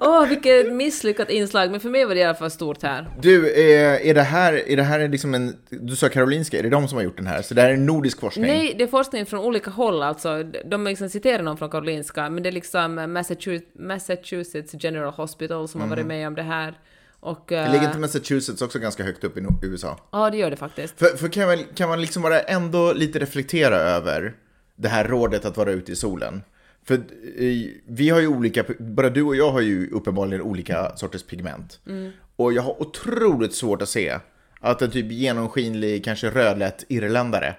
[0.00, 3.06] Åh, vilket misslyckat inslag, men för mig var det i alla fall stort här.
[3.20, 6.70] Du, är, är det här, är det här liksom en, du sa Karolinska, är det
[6.70, 7.42] de som har gjort den här?
[7.42, 8.46] Så det här är en nordisk forskning?
[8.46, 10.42] Nej, det är forskning från olika håll alltså.
[10.42, 15.80] De liksom citerar någon från Karolinska, men det är liksom Massachusetts, Massachusetts General Hospital som
[15.80, 16.74] har varit med om det här.
[17.20, 17.52] Och...
[17.52, 19.98] eh, Ligger inte Massachusetts också ganska högt upp i USA?
[20.12, 20.98] Ja, det gör det faktiskt.
[20.98, 24.34] För, för kan, man, kan man liksom bara ändå lite reflektera över
[24.76, 26.42] det här rådet att vara ute i solen?
[26.84, 27.00] För eh,
[27.86, 31.80] vi har ju olika, bara du och jag har ju uppenbarligen olika sorters pigment.
[32.36, 34.18] Och jag har otroligt svårt att se
[34.60, 37.54] att en typ genomskinlig, kanske rödlätt irländare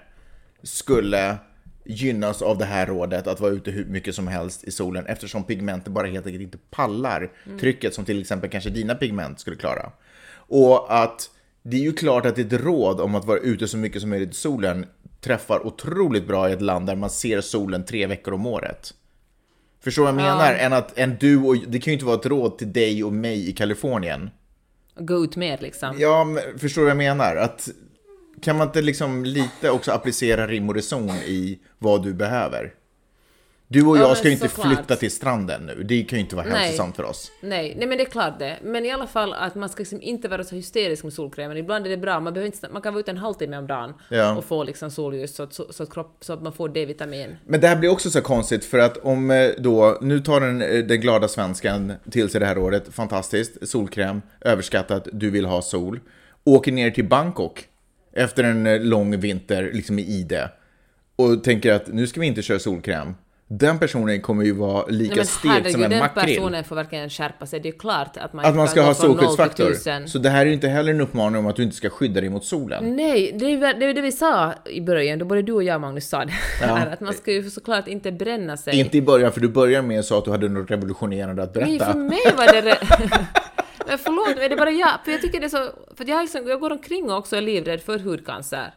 [0.62, 1.36] skulle
[1.84, 5.44] gynnas av det här rådet att vara ute hur mycket som helst i solen eftersom
[5.44, 9.92] pigmenten bara helt enkelt inte pallar trycket som till exempel kanske dina pigment skulle klara.
[10.32, 11.30] Och att
[11.62, 14.30] det är ju klart att ett råd om att vara ute så mycket som möjligt
[14.30, 14.86] i solen
[15.20, 18.94] träffar otroligt bra i ett land där man ser solen tre veckor om året.
[19.80, 20.54] Förstår vad jag menar?
[20.54, 23.12] Än att än du och, det kan ju inte vara ett råd till dig och
[23.12, 24.30] mig i Kalifornien.
[24.98, 25.96] Gå ut mer liksom.
[25.98, 27.36] Ja, men förstår vad jag menar?
[27.36, 27.68] Att
[28.42, 32.74] kan man inte liksom lite också applicera rim och reson i vad du behöver?
[33.72, 35.82] Du och Ja, jag ska ju inte flytta till stranden nu.
[35.82, 36.58] Det kan ju inte vara Nej.
[36.58, 37.32] hälsosamt för oss.
[37.40, 38.58] Nej, nej men det är klart det.
[38.62, 41.56] Men i alla fall att man ska liksom inte vara så hysterisk med solkrämen.
[41.56, 43.94] Ibland är det bra, man, behöver inte, man kan vara ute en halvtimme om dagen
[44.08, 44.36] Ja.
[44.36, 47.36] och få liksom solljus så att, så, så, att kropp, så att man får D-vitamin.
[47.46, 50.62] Men det här blir också så konstigt för att om eh, då, nu tar den,
[50.62, 55.62] eh, den glada svenskan till sig det här året, fantastiskt, solkräm, överskattat, du vill ha
[55.62, 56.00] sol,
[56.44, 57.66] åker ner till Bangkok
[58.12, 60.50] efter en eh, lång vinter liksom i ide
[61.16, 63.14] och tänker att nu ska vi inte köra solkräm.
[63.52, 66.36] Den personen kommer ju vara lika Nej, som en den makrill.
[66.36, 67.60] personen får verkligen skärpa sig.
[67.60, 70.06] Det är ju klart att man Att man ska ha solskyddsfaktor.
[70.06, 72.20] Så det här är ju inte heller en uppmaning om att du inte ska skydda
[72.20, 72.96] dig mot solen.
[72.96, 75.62] Nej, det är ju det, är det vi sa i början, då både du och
[75.62, 78.78] jag Magnus sa det här, att man ska ju såklart inte bränna sig.
[78.78, 81.54] Inte i början, för du börjar med att sa att du hade något revolutionerande att
[81.54, 81.92] Nej, berätta.
[81.92, 82.78] för mig var det...
[83.90, 84.98] Men förlåt, är det bara jag?
[85.04, 85.70] För jag tycker det är så...
[85.96, 88.74] För jag, liksom, jag går omkring och också är livrädd för hudcancer.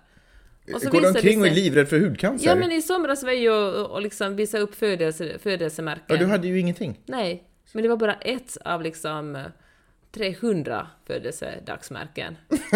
[0.73, 2.47] Och så Går du omkring och är livrädd för hudcancer?
[2.47, 6.03] Ja, men i somras var jag ju och, och liksom visa upp födelse, födelsemärken.
[6.07, 6.99] Ja, du hade ju ingenting.
[7.05, 9.41] Nej, men det var bara ett av liksom eh,
[10.11, 12.37] 300 födelsedagsmärken.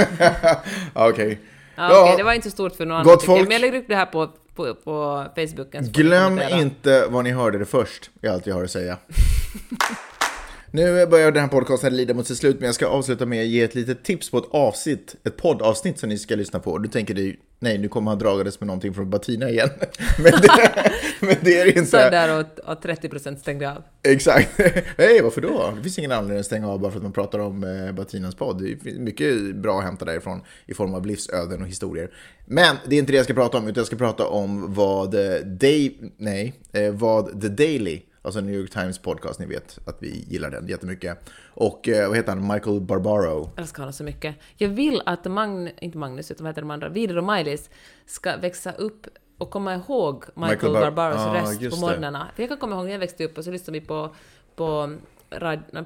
[0.93, 1.39] Ja, Okej.
[1.75, 3.43] Ja, okej, det var inte så stort för någon annan folk.
[3.43, 5.83] Men jag lägger upp det här på, på, på Facebooken.
[5.91, 8.97] Glöm inte vad ni hörde det först, är allt jag har att säga.
[10.71, 13.47] Nu börjar den här podcasten lida mot sitt slut, men jag ska avsluta med att
[13.47, 16.77] ge ett litet tips på ett avsnitt, ett poddavsnitt som ni ska lyssna på.
[16.77, 19.69] Du tänker du, nej, nu kommer han dragandes med någonting från Batina igen.
[20.17, 22.09] Men det, men det är inte.
[22.09, 23.83] där och, och 30% stängde av.
[24.03, 24.49] Exakt.
[24.97, 25.73] Hej, varför då?
[25.75, 28.35] Det finns ingen anledning att stänga av bara för att man pratar om eh, Batinas
[28.35, 28.63] podd.
[28.63, 32.11] Det finns mycket bra att hämta därifrån i form av livsöden och historier.
[32.45, 35.15] Men det är inte det jag ska prata om, utan jag ska prata om vad
[35.15, 39.97] eh, Day, nej, eh, vad The Daily, alltså New York Times podcast, ni vet att
[39.99, 41.29] vi gillar den jättemycket.
[41.53, 42.47] Och eh, vad heter han?
[42.53, 43.49] Michael Barbaro.
[43.55, 44.35] Jag älskar honom så mycket.
[44.57, 47.69] Jag vill att Magn, inte Magnus, utan vad heter de andra, Vidar och Maj-Lis
[48.05, 49.07] ska växa upp
[49.37, 52.27] och komma ihåg Michael, Michael Bar- Barbaros Ja, röst på morgnarna.
[52.35, 54.15] För jag kan komma ihåg när jag växte upp och så lyssnade vi på,
[54.55, 54.95] på,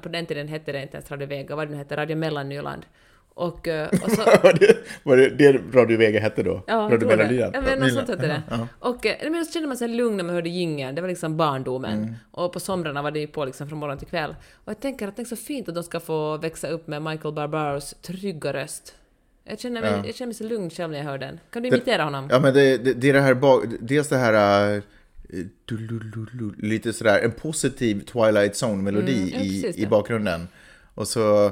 [0.02, 2.86] på den tiden hette det inte ens Radio Vega, vad det nu hette, Radio Mellannyland.
[3.34, 6.62] Och, eh, och så, var, det, var det det Radio Vega hette då?
[6.66, 7.06] Ja, Radio det.
[7.06, 7.54] Mellannyland?
[7.56, 8.42] Ja, men något sånt hette det.
[8.50, 8.68] Ja, ja.
[8.78, 11.36] Och eh, men så kände man sig lugn när man hörde jingeln, det var liksom
[11.36, 11.98] barndomen.
[12.02, 12.14] Mm.
[12.30, 14.34] Och på somrarna var det ju på liksom från morgon till kväll.
[14.64, 17.02] Och jag tänker att det är så fint att de ska få växa upp med
[17.02, 18.94] Michael Barbaros trygga röst.
[19.44, 20.02] Jag känner mig, Ja.
[20.06, 21.40] jag känner mig så lugn själv när jag hör den.
[21.52, 22.28] Kan du Det- imitera honom?
[22.30, 24.82] Ja, men det, det, det är det här, bak- dels det här,
[25.64, 29.86] du-lu-lu-lu, lite sådär, en positiv Twilight Zone-melodi Mm, i, i det.
[29.86, 30.48] bakgrunden.
[30.94, 31.50] Och så,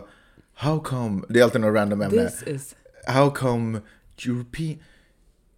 [0.61, 2.29] how come, det är alltid något random ämne.
[2.29, 2.77] This is...
[3.07, 3.81] How come
[4.27, 4.79] European...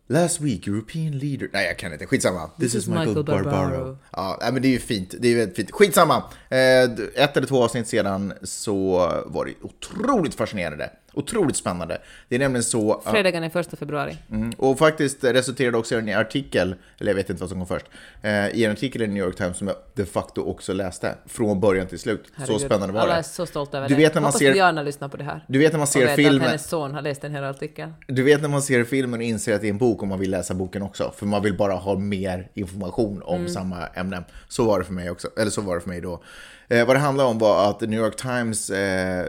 [0.06, 1.48] Last week, European leader...
[1.52, 2.06] Nej, jag kan inte.
[2.06, 2.50] Skitsamma.
[2.60, 3.98] This, is Michael, Barbaro.
[4.12, 5.14] Ja, nej, men det är ju fint.
[5.18, 5.70] Det är väldigt fint.
[5.70, 6.16] Skitsamma.
[6.48, 6.82] Eh,
[7.14, 10.90] Ett eller två avsnitt sedan så var det otroligt fascinerande.
[11.14, 11.98] Otroligt spännande.
[12.28, 12.92] Det är nämligen så...
[12.94, 14.16] att- Fredagen är första februari.
[14.30, 14.52] Mm.
[14.58, 17.86] Och faktiskt resulterade också i en artikel, eller jag vet inte vad som kom först,
[18.22, 21.60] eh, i en artikel i New York Times som jag de facto också läste från
[21.60, 22.24] början till slut.
[22.26, 22.60] så Herregud.
[22.60, 23.22] spännande var Alla är det.
[23.22, 24.00] så stolta över Du det.
[24.00, 25.44] vet när man Hoppas ser- Diana lyssnar på det här.
[25.48, 27.92] Du vet när man och ser att filmen, hennes son har läst den här artikeln.
[28.08, 30.18] du vet när man ser filmen och inser att det är en bok och man
[30.18, 31.12] vill läsa boken också.
[31.16, 34.22] För man vill bara ha mer information om samma ämne.
[34.48, 36.22] Så var det för mig också, eller så var det för mig då.
[36.68, 39.26] Eh, vad det handlade om var att New York Times eh,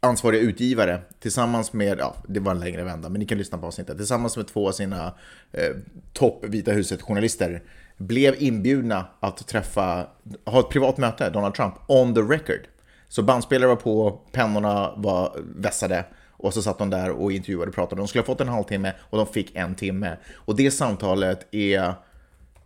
[0.00, 3.66] ansvariga utgivare tillsammans med, ja det var en längre vända, men ni kan lyssna på
[3.66, 5.14] avsnittet, tillsammans med två av sina
[5.52, 5.76] eh,
[6.12, 7.62] topp Vita huset-journalister
[7.96, 10.06] blev inbjudna att träffa,
[10.44, 12.60] ha ett privat möte, Donald Trump, on the record.
[13.08, 17.74] Så bandspelare var på, pennorna var vässade och så satt de där och intervjuade och
[17.74, 18.00] pratade.
[18.00, 20.16] De skulle ha fått en halvtimme och de fick en timme.
[20.34, 21.94] Och det samtalet är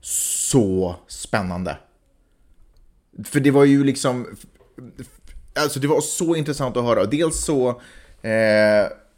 [0.01, 1.77] så spännande.
[3.25, 4.27] För det var ju liksom...
[5.55, 7.05] Alltså det var så intressant att höra.
[7.05, 7.69] Dels så
[8.23, 8.31] eh,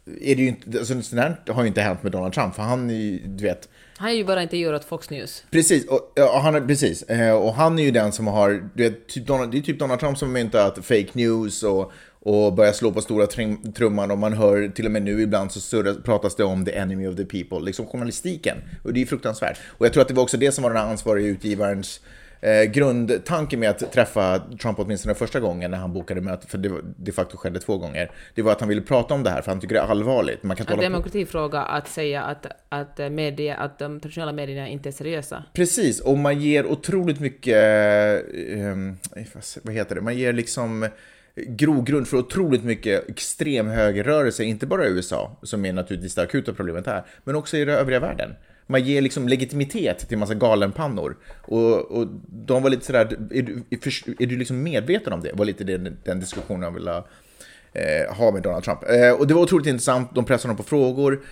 [0.05, 0.79] är det ju inte...
[0.79, 3.43] Alltså, sånt här har ju inte hänt med Donald Trump, för han är ju, du
[3.43, 3.69] vet...
[3.97, 5.43] Han är ju bara intervjuad åt Fox News.
[5.51, 7.03] Precis, och, ja, han är, precis.
[7.03, 8.69] Eh, och han är ju den som har...
[8.73, 11.91] Du vet, typ Donald, det är typ Donald Trump som har myntat fake news och,
[12.19, 15.51] och börjar slå på stora trum, trumman och man hör till och med nu ibland
[15.51, 18.57] så surras, pratas det om the enemy of the people, liksom journalistiken.
[18.83, 19.59] Och det är fruktansvärt.
[19.67, 22.01] Och jag tror att det var också det som var den ansvariga utgivarens
[22.45, 26.69] eh, grundtanken med att träffa Trump åtminstone första gången när han bokade möte, för det
[26.69, 29.41] var- de facto skedde två gånger, det var att han ville prata om det här
[29.41, 30.43] för han tycker det är allvarligt.
[30.43, 30.75] Man kan på.
[30.81, 35.43] demokratifråga att säga att, att, eh, media, att de traditionella medierna inte är seriösa.
[35.53, 38.71] Precis, och man ger otroligt mycket, eh,
[39.33, 40.87] vad- vad heter det, man ger liksom
[41.47, 46.53] grogrund för otroligt mycket extrem högerrörelse, inte bara i USA, som är naturligtvis det akuta
[46.53, 48.35] problemet här, men också i den övriga världen.
[48.67, 51.17] Man ger liksom legitimitet till massa galenpannor.
[51.41, 53.63] Och, och de var lite sådär, är du,
[54.19, 55.31] är, du liksom medveten om det?
[55.33, 57.03] var lite den, den diskussionen jag ville
[57.73, 58.79] eh, ha med Donald Trump.
[58.89, 61.23] Eh, och det var otroligt intressant, de pressade honom på frågor.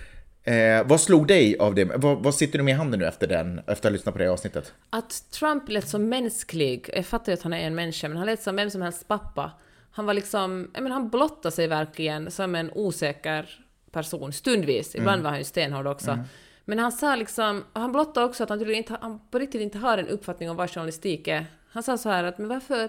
[0.44, 1.84] Eh, vad slog dig av det?
[1.84, 4.18] Vad, vad sitter du med i handen nu efter, den, efter att ha lyssnat på
[4.18, 4.72] det avsnittet?
[4.90, 8.26] Att Trump lät så mänsklig, jag fattar ju att han är en människa, men han
[8.26, 9.52] lät som vem som helst pappa.
[9.90, 14.94] Han var liksom, jag menar, han blottade sig verkligen som en osäker person, stundvis.
[14.94, 16.18] Ibland var han ju stenhård också.
[16.64, 19.78] Men han sa liksom, han blottade också att han tydligen inte, han på riktigt inte
[19.78, 21.46] har en uppfattning om vad journalistik är.
[21.68, 22.88] Han sa så här att, men varför,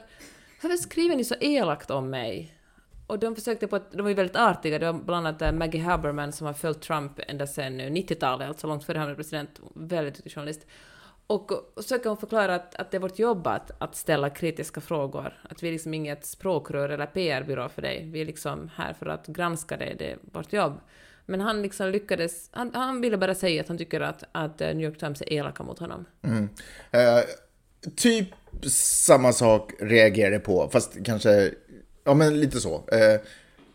[0.61, 2.55] varför skriver ni så elakt om mig?
[3.07, 5.51] Och de försökte på att, de var ju väldigt artiga, det var bland annat eh,
[5.51, 9.15] Maggie Haberman som har följt Trump ända sedan eh, 90-talet, alltså långt före han blev
[9.15, 10.67] president, väldigt duktig journalist.
[11.27, 14.81] Och, och försöker hon förklara att, att det är vårt jobb att, att ställa kritiska
[14.81, 18.93] frågor, att vi är liksom inget språkrör eller PR-byrå för dig, vi är liksom här
[18.93, 20.79] för att granska dig, det är vårt jobb.
[21.25, 24.67] Men han liksom lyckades, han, han ville bara säga att han tycker att, att eh,
[24.67, 26.05] New York Times är elaka mot honom.
[26.23, 26.49] Mm.
[26.91, 27.23] Eh,
[27.95, 28.27] typ
[28.71, 31.51] samma sak reagerade på, fast kanske,
[32.03, 32.75] ja men lite så.
[32.75, 33.21] Eh,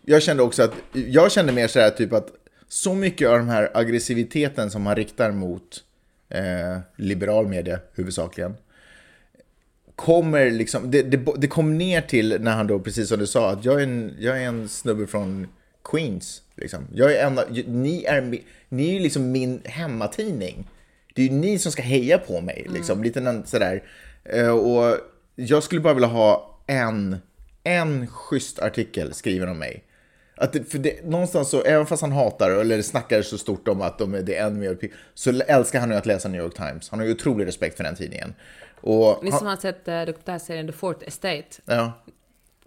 [0.05, 2.29] jag kände också att, jag kände mer sådär typ att
[2.67, 5.83] så mycket av den här aggressiviteten som han riktar mot
[6.29, 8.55] eh, liberal media huvudsakligen,
[9.95, 13.51] kommer liksom, det, det, det kom ner till när han då, precis som du sa,
[13.51, 15.47] att jag är en, jag är en snubbe från
[15.83, 16.41] Queens.
[16.55, 16.87] Liksom.
[16.93, 20.67] Jag är en, av- ni, är, mi- ni är ju liksom min hemmatidning.
[21.15, 22.67] Det är ju ni som ska heja på mig.
[22.73, 23.03] Liksom.
[23.03, 23.83] Lite nån- sådär.
[24.23, 24.97] Eh, Och
[25.35, 27.17] jag skulle bara vilja ha en,
[27.63, 29.83] en schysst artikel skriven om mig.
[30.35, 33.81] Att det, för det, någonstans så, även fast han hatar eller snackar så stort om
[33.81, 34.77] att de, är- det är en mer
[35.13, 36.89] så älskar han ju att läsa New York Times.
[36.89, 38.33] Han har ju otrolig respekt för den tidningen.
[38.81, 41.91] Och Ni som har sett uh, dokumentärserien The Fourth Estate ja,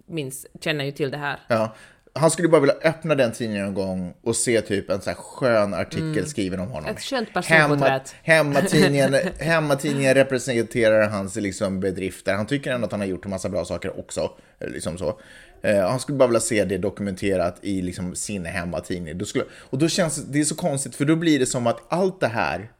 [0.05, 1.39] minns, känner ju till det här.
[1.47, 1.75] Ja,
[2.19, 5.17] han skulle bara vilja öppna den tidningen en gång och se typ en så här
[5.17, 6.83] skön artikel skriven om honom.
[6.83, 6.95] Mm.
[6.95, 8.15] Ett skönt personporträtt.
[8.23, 12.33] hemmatidningen, hemmatidningen representerar hans liksom bedrifter.
[12.33, 14.31] Han tycker ändå att han har gjort en massa bra saker också.
[14.59, 15.19] Liksom så.
[15.61, 19.17] Eh, han skulle bara vilja se det dokumenterat i liksom sin hemmatidning.
[19.17, 21.67] Då skulle, och då känns det, det är så konstigt, för då blir det som
[21.67, 22.71] att allt det här,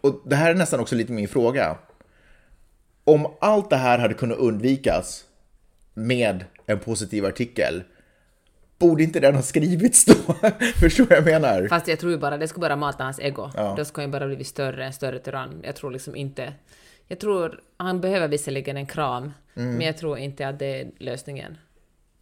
[0.00, 1.78] och det här är nästan också lite min fråga.
[3.04, 5.24] Om allt det här hade kunnat undvikas
[5.94, 7.82] med en positiv artikel,
[8.78, 10.14] borde inte den ha skrivits då?
[10.80, 11.68] Förstår du vad jag menar?
[11.68, 13.50] Fast jag tror ju bara det skulle bara mata hans ego.
[13.56, 13.74] Ja.
[13.78, 15.60] Då skulle han bara blivit större, en större tyrann.
[15.64, 16.52] Jag tror liksom inte...
[17.08, 17.60] Jag tror...
[17.76, 19.74] Han behöver visserligen en kram, Mm.
[19.74, 21.58] men jag tror inte att det är lösningen.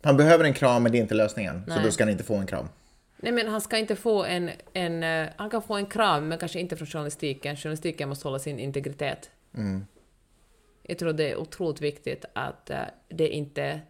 [0.03, 1.63] Han behöver en kram, men det är inte lösningen.
[1.67, 1.85] Så Nej.
[1.85, 2.69] då ska han inte få en kram.
[3.17, 5.03] Nej men han ska inte få en, en...
[5.03, 7.57] eh, Han kan få en kram, men kanske inte från journalistiken.
[7.57, 9.31] Journalistiken måste hålla sin integritet.
[9.57, 9.87] Mm.
[10.83, 12.77] Jag tror det är otroligt viktigt att eh,
[13.09, 13.81] det inte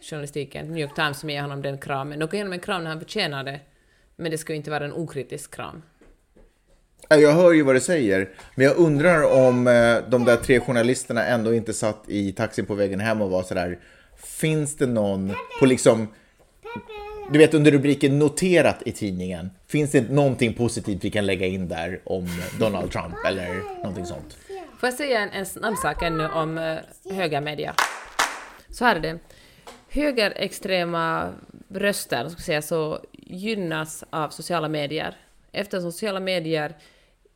[0.00, 2.18] journalistiken, New York Times, som ger honom den kramen.
[2.18, 3.60] De kan ge honom en kram när han förtjänar det,
[4.16, 5.82] men det ska ju inte vara en okritisk kram.
[7.08, 10.60] Ja, Jag hör ju vad du säger, men jag undrar om eh, de där tre
[10.60, 13.78] journalisterna ändå inte satt i taxin på vägen hem och var sådär,
[14.16, 16.08] finns det någon på liksom,
[17.32, 21.68] du vet under rubriken noterat i tidningen, finns det någonting positivt vi kan lägga in
[21.68, 22.28] där om
[22.58, 24.36] Donald Trump eller någonting sånt?
[24.80, 26.78] Får jag säga en, en snabb sak ännu om uh,
[27.14, 27.74] högermedia?
[28.70, 29.18] Så här är det.
[29.92, 31.34] Högerextrema
[31.68, 35.16] röster, ska säga, så gynnas av sociala medier.
[35.52, 36.76] Eftersom sociala medier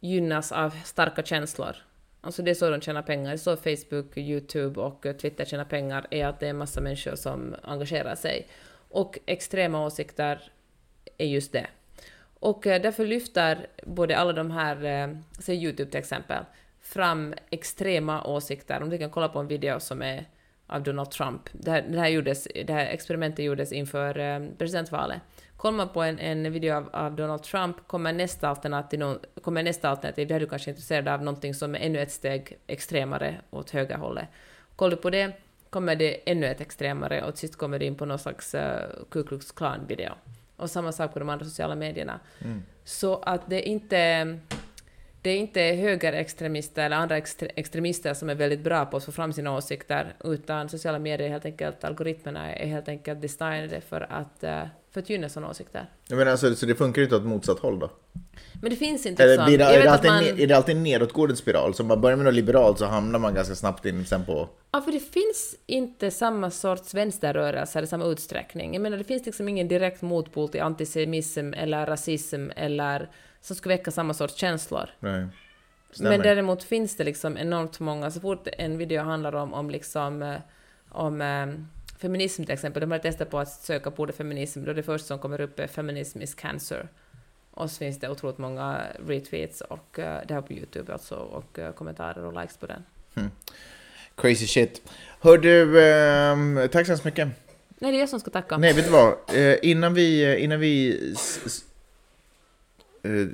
[0.01, 1.77] gynnas av starka känslor.
[2.21, 3.31] Alltså det är så de tjänar pengar.
[3.31, 6.81] Det är så Facebook, YouTube och Twitter tjänar pengar, är att det är en massa
[6.81, 8.49] människor som engagerar sig.
[8.89, 10.51] Och extrema åsikter
[11.19, 11.67] är just det.
[12.41, 16.45] Och eh, därför lyfter både alla de här, eh, säg Youtube till exempel,
[16.81, 18.83] fram extrema åsikter.
[18.83, 20.25] Om du kan kolla på en video som är
[20.67, 21.49] av Donald Trump.
[21.53, 25.21] Det här, det här, gjordes, det här experimentet gjordes inför eh, presidentvalet.
[25.57, 29.62] Kollar man på en, en video av, av Donald Trump kommer nästa alternativ, nå- kommer
[29.62, 33.71] nästa alternativ, är du kanske intresserad av någonting som är ännu ett steg extremare åt
[33.71, 34.29] högerhållet.
[34.77, 35.33] Kollar du på det
[35.71, 38.61] kommer det ännu ett extremare och till sist kommer det in på någon slags uh,
[39.11, 40.12] Ku Klux Klan-video.
[40.57, 42.21] Och samma sak på de andra sociala medierna.
[42.85, 44.39] Så att det är inte
[45.25, 49.12] det är inte högerextremister eller andra extre- extremister som är väldigt bra på att få
[49.12, 54.01] fram sina åsikter, utan sociala medier är helt enkelt, algoritmerna är helt enkelt designade för
[54.11, 54.62] att, eh,
[54.93, 55.87] för att gynna sådana åsikter.
[56.09, 57.91] Jag menar, alltså, så det funkar ju inte åt motsatt håll då?
[58.61, 59.49] Men det finns inte Eller sånt.
[59.49, 60.25] det, är, det alltid, man...
[60.25, 61.75] är det alltid en nedåtgående spiral?
[61.75, 64.49] Så om man börjar med något liberalt så hamnar man ganska snabbt in sen på...
[64.72, 68.75] Ja, för det finns inte samma sorts vänsterrörelser i samma utsträckning.
[68.75, 73.09] Jag menar, det finns liksom ingen direkt motpol till antisemitism eller rasism eller
[73.45, 74.90] som skulle väcka samma sorts känslor.
[75.01, 75.26] Nej.
[75.90, 76.11] Stämmer.
[76.11, 80.22] Men däremot finns det liksom enormt många, så fort en video handlar om, om liksom
[80.22, 80.36] eh,
[80.88, 81.47] om eh,
[81.99, 85.07] feminism till exempel, de har testat på att söka på ordet feminism, då det första
[85.07, 86.88] som kommer upp är feminism is cancer.
[87.51, 91.59] Och så finns det otroligt många retweets och eh, det här på Youtube alltså, och
[91.59, 92.82] eh, kommentarer och likes på den.
[94.16, 94.92] Crazy shit.
[95.20, 97.28] Hör du, ehm, tack så hemskt mycket.
[97.78, 98.59] Nej, det är jag som ska tacka.
[98.59, 99.12] Nej, vet du vad?
[99.34, 100.38] Eh, innan vi...
[100.38, 101.16] Innan vi eh,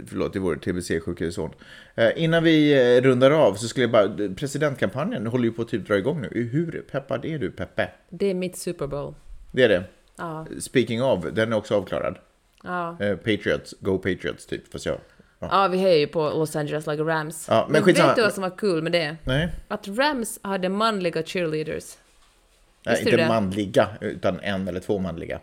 [0.06, 1.50] förlåt, det är vår TBC-sjuke son.
[1.94, 4.34] Eh, innan vi eh, rundar av så skulle jag bara...
[4.34, 6.48] Presidentkampanjen håller ju på att typ dra igång nu.
[6.52, 7.88] Hur peppad är du, Peppe?
[8.08, 9.14] Det är mitt Super Bowl.
[9.52, 9.84] Det är det.
[10.18, 12.18] Ja, Speaking of, den är också avklarad.
[12.64, 12.96] ja.
[13.00, 14.72] Eh, Patriots, Go Patriots typ.
[14.72, 14.98] Fast jag...
[15.38, 17.46] ja, vi är ju på Los Angeles like Rams.
[17.48, 18.08] Ja, men men skitsamma.
[18.08, 19.16] vet du vad som var kul med det?
[19.24, 21.96] Nej, Att Rams hade manliga cheerleaders.
[22.86, 23.28] Nej inte det?
[23.28, 25.40] manliga, utan en eller två manliga.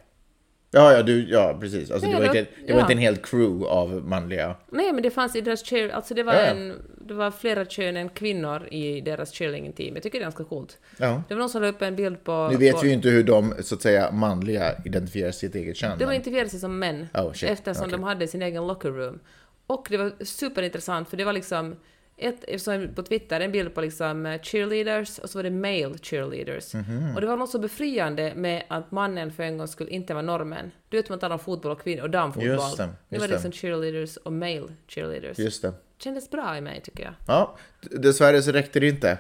[0.78, 1.92] Ja, ja, du, ja precis.
[1.92, 2.82] Alltså, det var, inte, det var ja.
[2.82, 4.56] inte en hel crew av manliga.
[4.70, 5.90] Nej, men det fanns i deras cheer...
[5.90, 6.40] Alltså det var, Ja.
[6.40, 6.74] En,
[7.08, 9.94] det var flera kön än kvinnor i deras cheerleading-team.
[9.94, 10.78] Jag tycker det är ganska coolt.
[10.98, 11.24] Ja.
[11.28, 12.50] Det var någon som la upp en bild på...
[12.52, 15.78] Nu vet på, vi ju inte hur de, så att säga, manliga identifierar sitt eget
[15.78, 15.98] kön.
[15.98, 17.08] De var men- intervjuade sig som män.
[17.14, 17.50] Oh, shit.
[17.50, 17.92] eftersom Okej.
[17.92, 19.20] de hade sin egen locker room.
[19.68, 21.76] Och det var superintressant för det var liksom
[22.18, 25.98] ett, eftersom på Twitter en bild på liksom eh, cheerleaders och så var det male
[26.02, 26.74] cheerleaders.
[26.74, 27.16] Mhm.
[27.16, 30.22] Och det var något så befriande med att mannen för en gång skulle inte vara
[30.22, 30.72] normen.
[30.90, 32.52] Du vet man talar om fotboll och kvinnor och damfotboll.
[32.52, 33.34] Just det, nu just var det det.
[33.34, 35.40] liksom cheerleaders och male cheerleaders.
[35.40, 35.74] Just det.
[35.98, 37.14] Kändes bra i mig tycker jag.
[37.28, 39.18] Ja, dessvärre så räckte det inte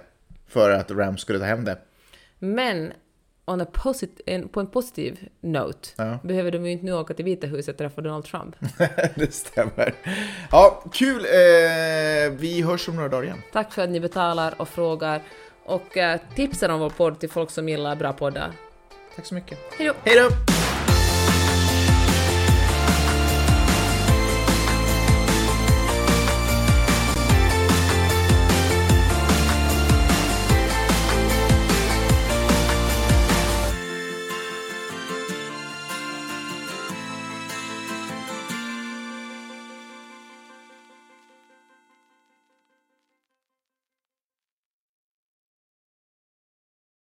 [0.47, 1.77] för att Rams skulle ta hem det.
[2.39, 2.91] Men
[3.47, 6.19] on a posit- en, på en positiv note Ja.
[6.23, 8.55] behöver de ju inte nu åka till Vita huset och träffa Donald Trump.
[9.15, 9.93] det stämmer.
[10.51, 11.25] Ja, kul.
[11.25, 13.41] Eh, vi hörs om några dagar igen.
[13.53, 15.21] Tack för att ni betalar och frågar
[15.65, 18.51] och eh, tipsar om vår podd till folk som gillar bra poddar.
[19.15, 19.57] Tack så mycket.
[19.77, 19.93] Hej då!
[20.03, 20.35] Hej då!